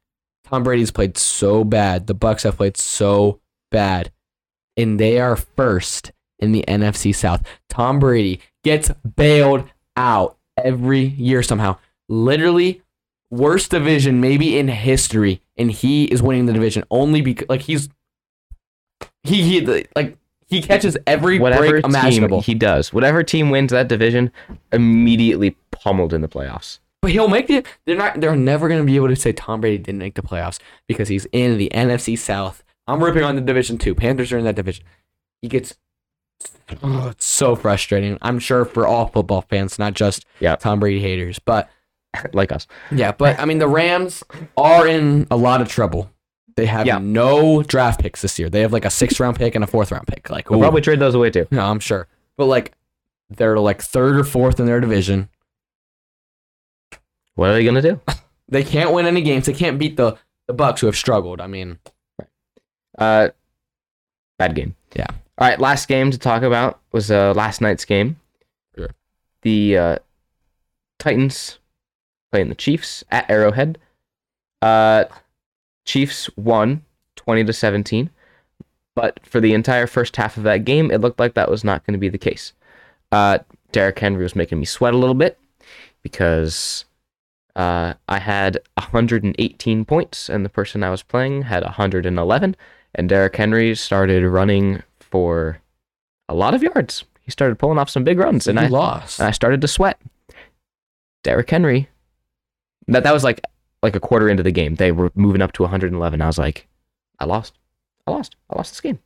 [0.51, 2.07] Tom Brady's played so bad.
[2.07, 3.39] The Bucs have played so
[3.71, 4.11] bad,
[4.75, 7.41] and they are first in the NFC South.
[7.69, 9.63] Tom Brady gets bailed
[9.95, 11.77] out every year somehow.
[12.09, 12.81] Literally,
[13.29, 17.87] worst division maybe in history, and he is winning the division only because like he's
[19.23, 22.41] he he like he catches every Whatever break imaginable.
[22.41, 24.33] he does, whatever team wins that division,
[24.73, 26.79] immediately pummeled in the playoffs.
[27.01, 27.65] But he'll make it.
[27.85, 28.21] They're not.
[28.21, 31.07] They're never going to be able to say Tom Brady didn't make the playoffs because
[31.07, 32.63] he's in the NFC South.
[32.87, 33.95] I'm ripping on the division two.
[33.95, 34.85] Panthers are in that division.
[35.41, 35.75] He gets.
[36.83, 38.17] Oh, it's so frustrating.
[38.21, 40.55] I'm sure for all football fans, not just Yeah.
[40.55, 41.39] Tom Brady haters.
[41.39, 41.69] But
[42.33, 42.67] like us.
[42.91, 44.23] yeah, but I mean the Rams
[44.57, 46.11] are in a lot of trouble.
[46.55, 46.99] They have Yeah.
[46.99, 48.49] no draft picks this year.
[48.49, 50.29] They have like a sixth round pick and a fourth round pick.
[50.29, 50.63] Like, We'll ooh.
[50.63, 51.47] probably trade those away too.
[51.51, 52.07] no, I'm sure.
[52.37, 52.73] But like,
[53.29, 55.29] they're like third or fourth in their division.
[57.35, 57.99] What are they gonna do?
[58.49, 59.45] They can't win any games.
[59.45, 61.39] They can't beat the the Bucs who have struggled.
[61.39, 61.79] I mean,
[62.97, 63.29] Uh,
[64.37, 64.75] bad game.
[64.93, 65.05] Yeah.
[65.37, 68.17] All right, last game to talk about was uh, last night's game.
[68.75, 68.89] Sure.
[69.43, 69.95] The uh,
[70.99, 71.59] Titans
[72.33, 73.77] playing the Chiefs at Arrowhead.
[74.61, 75.05] Uh,
[75.85, 76.83] Chiefs won
[77.15, 78.09] twenty to seventeen,
[78.95, 81.85] but for the entire first half of that game, it looked like that was not
[81.85, 82.51] going to be the case.
[83.13, 83.37] Uh,
[83.71, 85.39] Derrick Henry was making me sweat a little bit
[86.03, 86.83] because
[87.55, 92.55] uh, I had 118 points, and the person I was playing had 111.
[92.95, 95.61] And Derrick Henry started running for
[96.27, 97.03] a lot of yards.
[97.21, 99.19] He started pulling off some big runs, and you I lost.
[99.19, 99.99] and I started to sweat.
[101.23, 101.87] Derrick Henry.
[102.87, 103.41] That that was like
[103.83, 104.75] like a quarter into the game.
[104.75, 106.21] They were moving up to 111.
[106.21, 106.67] I was like,
[107.19, 107.53] I lost.
[108.07, 108.35] I lost.
[108.49, 108.99] I lost this game.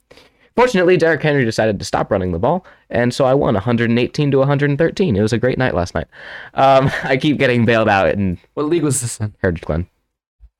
[0.55, 4.37] Fortunately, Derrick Henry decided to stop running the ball, and so I won 118 to
[4.37, 5.15] 113.
[5.15, 6.07] It was a great night last night.
[6.53, 9.33] Um, I keep getting bailed out in what league was this in?
[9.41, 9.87] Heritage Glen.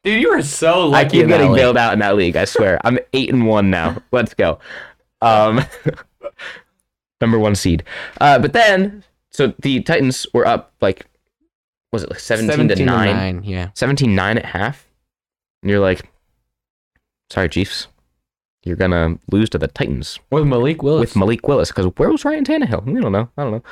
[0.04, 1.06] Dude, you were so lucky.
[1.06, 1.60] I keep getting league.
[1.62, 2.36] bailed out in that league.
[2.36, 2.80] I swear.
[2.84, 3.98] I'm eight and one now.
[4.12, 4.60] Let's go.
[5.22, 5.62] Um,
[7.22, 7.84] number one seed.
[8.20, 11.08] Uh, but then, so the Titans were up like,
[11.92, 13.44] was it like 17, to 9?
[13.46, 13.70] Yeah.
[13.74, 14.86] 17 9 at half.
[15.64, 16.12] And you're like,
[17.32, 17.88] sorry, Chiefs.
[18.66, 21.00] You're going to lose to the Titans With Malik Willis.
[21.00, 21.70] with Malik Willis.
[21.70, 22.84] Because where was Ryan Tannehill?
[22.86, 23.30] We don't know.
[23.38, 23.64] I don't know.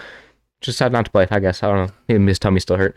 [0.61, 1.61] Just decided not to play, I guess.
[1.63, 1.93] I don't know.
[2.07, 2.95] Maybe his tummy still hurt.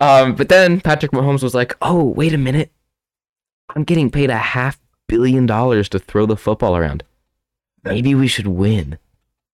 [0.00, 2.70] Um, but then Patrick Mahomes was like, oh, wait a minute.
[3.74, 4.78] I'm getting paid a half
[5.08, 7.02] billion dollars to throw the football around.
[7.82, 8.98] Maybe we should win.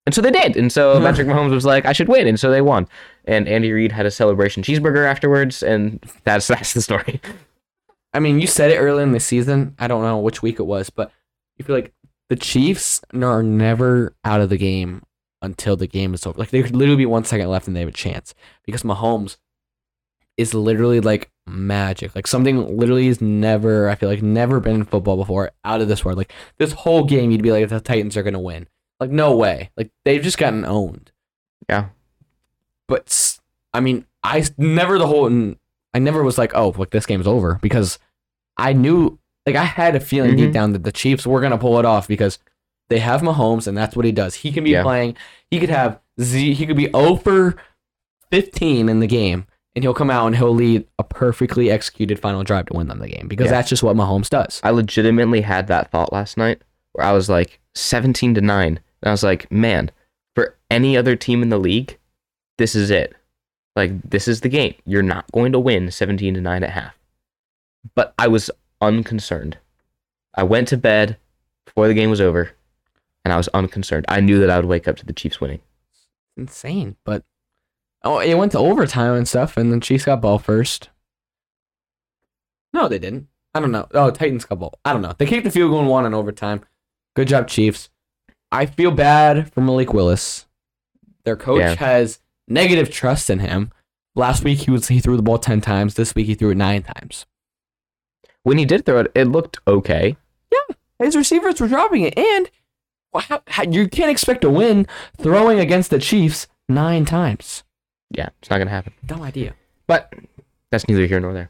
[0.05, 0.57] And so they did.
[0.57, 2.27] And so Patrick Mahomes was like, I should win.
[2.27, 2.87] And so they won.
[3.25, 5.63] And Andy Reid had a celebration cheeseburger afterwards.
[5.63, 7.21] And that's that's the story.
[8.13, 9.75] I mean, you said it early in the season.
[9.79, 11.11] I don't know which week it was, but
[11.61, 11.93] you feel like
[12.29, 15.03] the Chiefs are never out of the game
[15.41, 16.39] until the game is over.
[16.39, 18.33] Like there could literally be one second left and they have a chance
[18.65, 19.37] because Mahomes
[20.37, 22.15] is literally like magic.
[22.15, 25.87] Like something literally has never, I feel like, never been in football before out of
[25.87, 26.17] this world.
[26.17, 28.67] Like this whole game, you'd be like, the Titans are gonna win.
[28.99, 29.71] Like no way.
[29.75, 31.11] Like they've just gotten owned.
[31.67, 31.89] Yeah.
[32.87, 33.39] But
[33.73, 35.55] I mean, I never the whole.
[35.93, 37.99] I never was like, oh, like this game's over because
[38.57, 40.53] I knew, like, I had a feeling deep Mhm.
[40.53, 42.39] down that the Chiefs were gonna pull it off because
[42.89, 44.35] they have Mahomes and that's what he does.
[44.35, 44.83] He can be Yeah.
[44.83, 45.15] playing.
[45.49, 46.53] He could have Z.
[46.53, 47.55] He could be over
[48.29, 52.43] 15 in the game, and he'll come out and he'll lead a perfectly executed final
[52.43, 53.51] drive to win them the game because Yeah.
[53.51, 54.59] that's just what Mahomes does.
[54.63, 56.61] I legitimately had that thought last night
[56.93, 58.79] where I was like 17 to 9.
[59.01, 59.89] And I was like, man,
[60.35, 61.97] for any other team in the league,
[62.57, 63.15] this is it.
[63.75, 64.75] Like, this is the game.
[64.85, 66.97] You're not going to win 17 to 9 at half.
[67.95, 68.51] But I was
[68.81, 69.57] unconcerned.
[70.35, 71.17] I went to bed
[71.65, 72.51] before the game was over
[73.23, 74.05] and I was unconcerned.
[74.09, 75.61] I knew that I would wake up to the Chiefs winning.
[76.37, 77.23] Insane, but
[78.03, 80.89] oh, it went to overtime and stuff, and then Chiefs got ball first.
[82.73, 83.27] No, they didn't.
[83.53, 83.87] I don't know.
[83.93, 84.79] Oh, Titans got ball.
[84.85, 85.13] I don't know.
[85.17, 86.61] They kicked the field goal and won in overtime.
[87.15, 87.89] Good job, Chiefs.
[88.51, 90.45] I feel bad for Malik Willis.
[91.25, 91.75] Their coach Yeah.
[91.75, 93.71] has negative trust in him.
[94.15, 95.95] Last week he was he threw the ball ten times.
[95.95, 97.25] This week he threw it nine times.
[98.43, 100.17] When he did throw it, it looked okay.
[100.51, 102.49] Yeah, his receivers were dropping it, and
[103.13, 104.87] well, how, how, you can't expect to win
[105.17, 107.63] throwing against the Chiefs nine times.
[108.09, 108.93] Yeah, it's not going to happen.
[109.09, 109.53] No idea.
[109.87, 110.13] But
[110.69, 111.49] that's neither here nor there.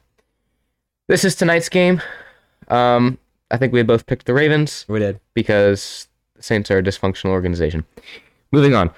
[1.08, 2.02] This is tonight's game.
[2.68, 3.18] Um,
[3.50, 5.20] I think we had both picked the Ravens We did.
[5.34, 7.86] because the Saints are a dysfunctional organization.
[8.52, 8.92] Moving on.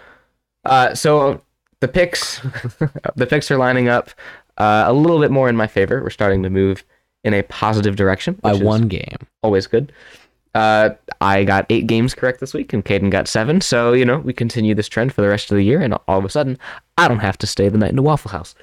[0.64, 1.41] Uh, so
[1.80, 2.39] the picks,
[3.16, 4.12] the picks are lining up
[4.58, 6.02] uh, a little bit more in my favor.
[6.02, 6.84] We're starting to move
[7.24, 8.34] in a positive direction.
[8.42, 9.18] By one game.
[9.42, 9.92] always good.
[10.56, 13.60] Uh, I got eight games correct this week, and Caden got seven.
[13.62, 16.20] So you know we continue this trend for the rest of the year, and all
[16.20, 16.60] of a sudden,
[16.98, 18.54] I don't have to stay the night in the Waffle House.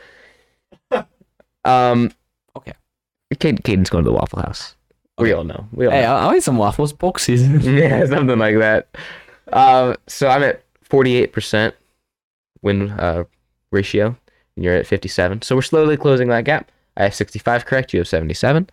[1.64, 2.12] um,
[2.56, 2.72] Okay.
[3.34, 4.74] Caden, Caden's going to the Waffle House.
[5.18, 5.66] We all know.
[5.72, 6.14] We all Hey, know.
[6.16, 6.92] I'll, eat some waffles.
[6.92, 7.60] Bulk season.
[7.76, 8.88] yeah, something like that.
[9.52, 11.72] Uh, so I'm at 48%
[12.62, 13.24] win uh,
[13.70, 14.16] ratio,
[14.56, 15.42] and you're at 57.
[15.42, 16.70] So we're slowly closing that gap.
[17.00, 17.92] I have 65 correct.
[17.92, 18.68] You have 77.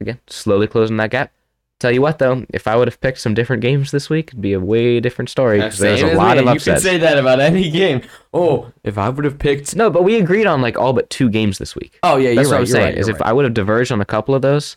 [0.00, 1.32] Again, slowly closing that gap.
[1.80, 4.40] Tell you what, though, if I would have picked some different games this week, it'd
[4.40, 5.58] be a way different story.
[5.58, 6.42] there's a lot me.
[6.42, 6.82] of You can upsets.
[6.82, 8.02] say that about any game.
[8.32, 9.74] Oh, if I would have picked.
[9.74, 11.98] No, but we agreed on like all but two games this week.
[12.02, 12.60] Oh yeah, That's you're what right.
[12.60, 12.84] I'm saying.
[12.86, 13.22] right, is you're if.
[13.22, 14.76] I would have diverged on a couple of those,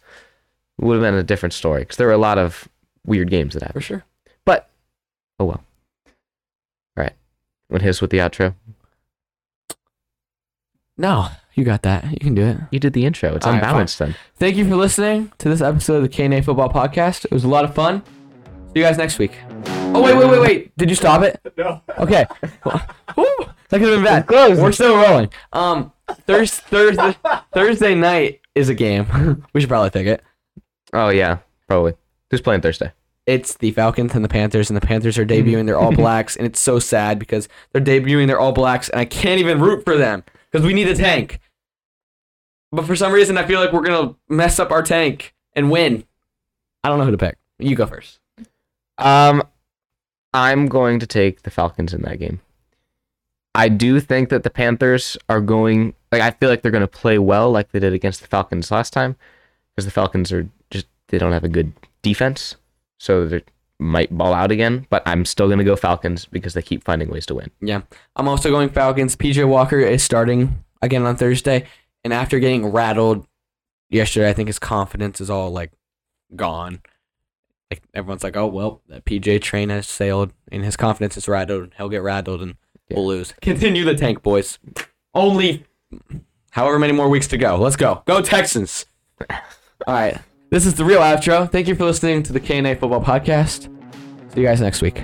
[0.79, 2.67] it would have been a different story because there were a lot of
[3.05, 3.73] weird games that happen.
[3.79, 4.03] for sure.
[4.43, 4.67] But
[5.39, 5.63] oh well.
[6.97, 7.13] All right,
[7.69, 8.55] want to hit us with the outro?
[10.97, 11.27] No,
[11.57, 12.05] you got that.
[12.11, 12.57] You can do it.
[12.71, 13.35] You did the intro.
[13.35, 14.15] It's All right, unbalanced then.
[14.35, 17.25] Thank you for listening to this episode of the K&A Football Podcast.
[17.25, 18.03] It was a lot of fun.
[18.05, 19.31] See you guys next week.
[19.65, 20.77] Oh wait, wait, wait, wait!
[20.77, 21.41] Did you stop it?
[21.57, 21.81] No.
[21.97, 22.25] Okay.
[23.15, 23.25] Woo,
[23.69, 24.27] that could have been bad.
[24.27, 24.59] close.
[24.59, 25.29] We're still rolling.
[25.51, 25.91] Um,
[26.27, 27.15] Thursday, Thursday,
[27.53, 29.43] Thursday night is a game.
[29.53, 30.21] we should probably pick it.
[30.93, 31.93] Oh yeah, probably.
[32.29, 32.91] Who's playing Thursday?
[33.25, 36.45] It's the Falcons and the Panthers, and the Panthers are debuting their All Blacks, and
[36.45, 39.97] it's so sad because they're debuting their All Blacks, and I can't even root for
[39.97, 41.39] them because we need a tank.
[42.71, 46.03] But for some reason, I feel like we're gonna mess up our tank and win.
[46.83, 47.37] I don't know who to pick.
[47.59, 48.19] You go first.
[48.97, 49.43] Um,
[50.33, 52.41] I'm going to take the Falcons in that game.
[53.55, 55.93] I do think that the Panthers are going.
[56.11, 58.71] Like, I feel like they're going to play well, like they did against the Falcons
[58.71, 59.15] last time,
[59.75, 62.55] because the Falcons are just they don't have a good defense,
[62.99, 63.43] so they
[63.79, 64.85] might ball out again.
[64.89, 67.49] But I'm still going to go Falcons because they keep finding ways to win.
[67.59, 67.81] Yeah,
[68.15, 69.15] I'm also going Falcons.
[69.15, 71.65] PJ Walker is starting again on Thursday,
[72.03, 73.27] and after getting rattled
[73.89, 75.71] yesterday, I think his confidence is all like
[76.35, 76.81] gone.
[77.71, 81.73] Like everyone's like, "Oh well, that PJ train has sailed, and his confidence is rattled.
[81.77, 82.55] He'll get rattled, and
[82.89, 84.59] we'll lose." Continue the tank, boys.
[85.13, 85.65] Only
[86.51, 87.57] however many more weeks to go.
[87.57, 88.03] Let's go.
[88.05, 88.85] Go Texans.
[89.29, 89.37] All
[89.87, 90.19] right.
[90.49, 91.51] This is the real outro.
[91.51, 93.63] Thank you for listening to the K&A Football Podcast.
[94.33, 95.03] See you guys next week.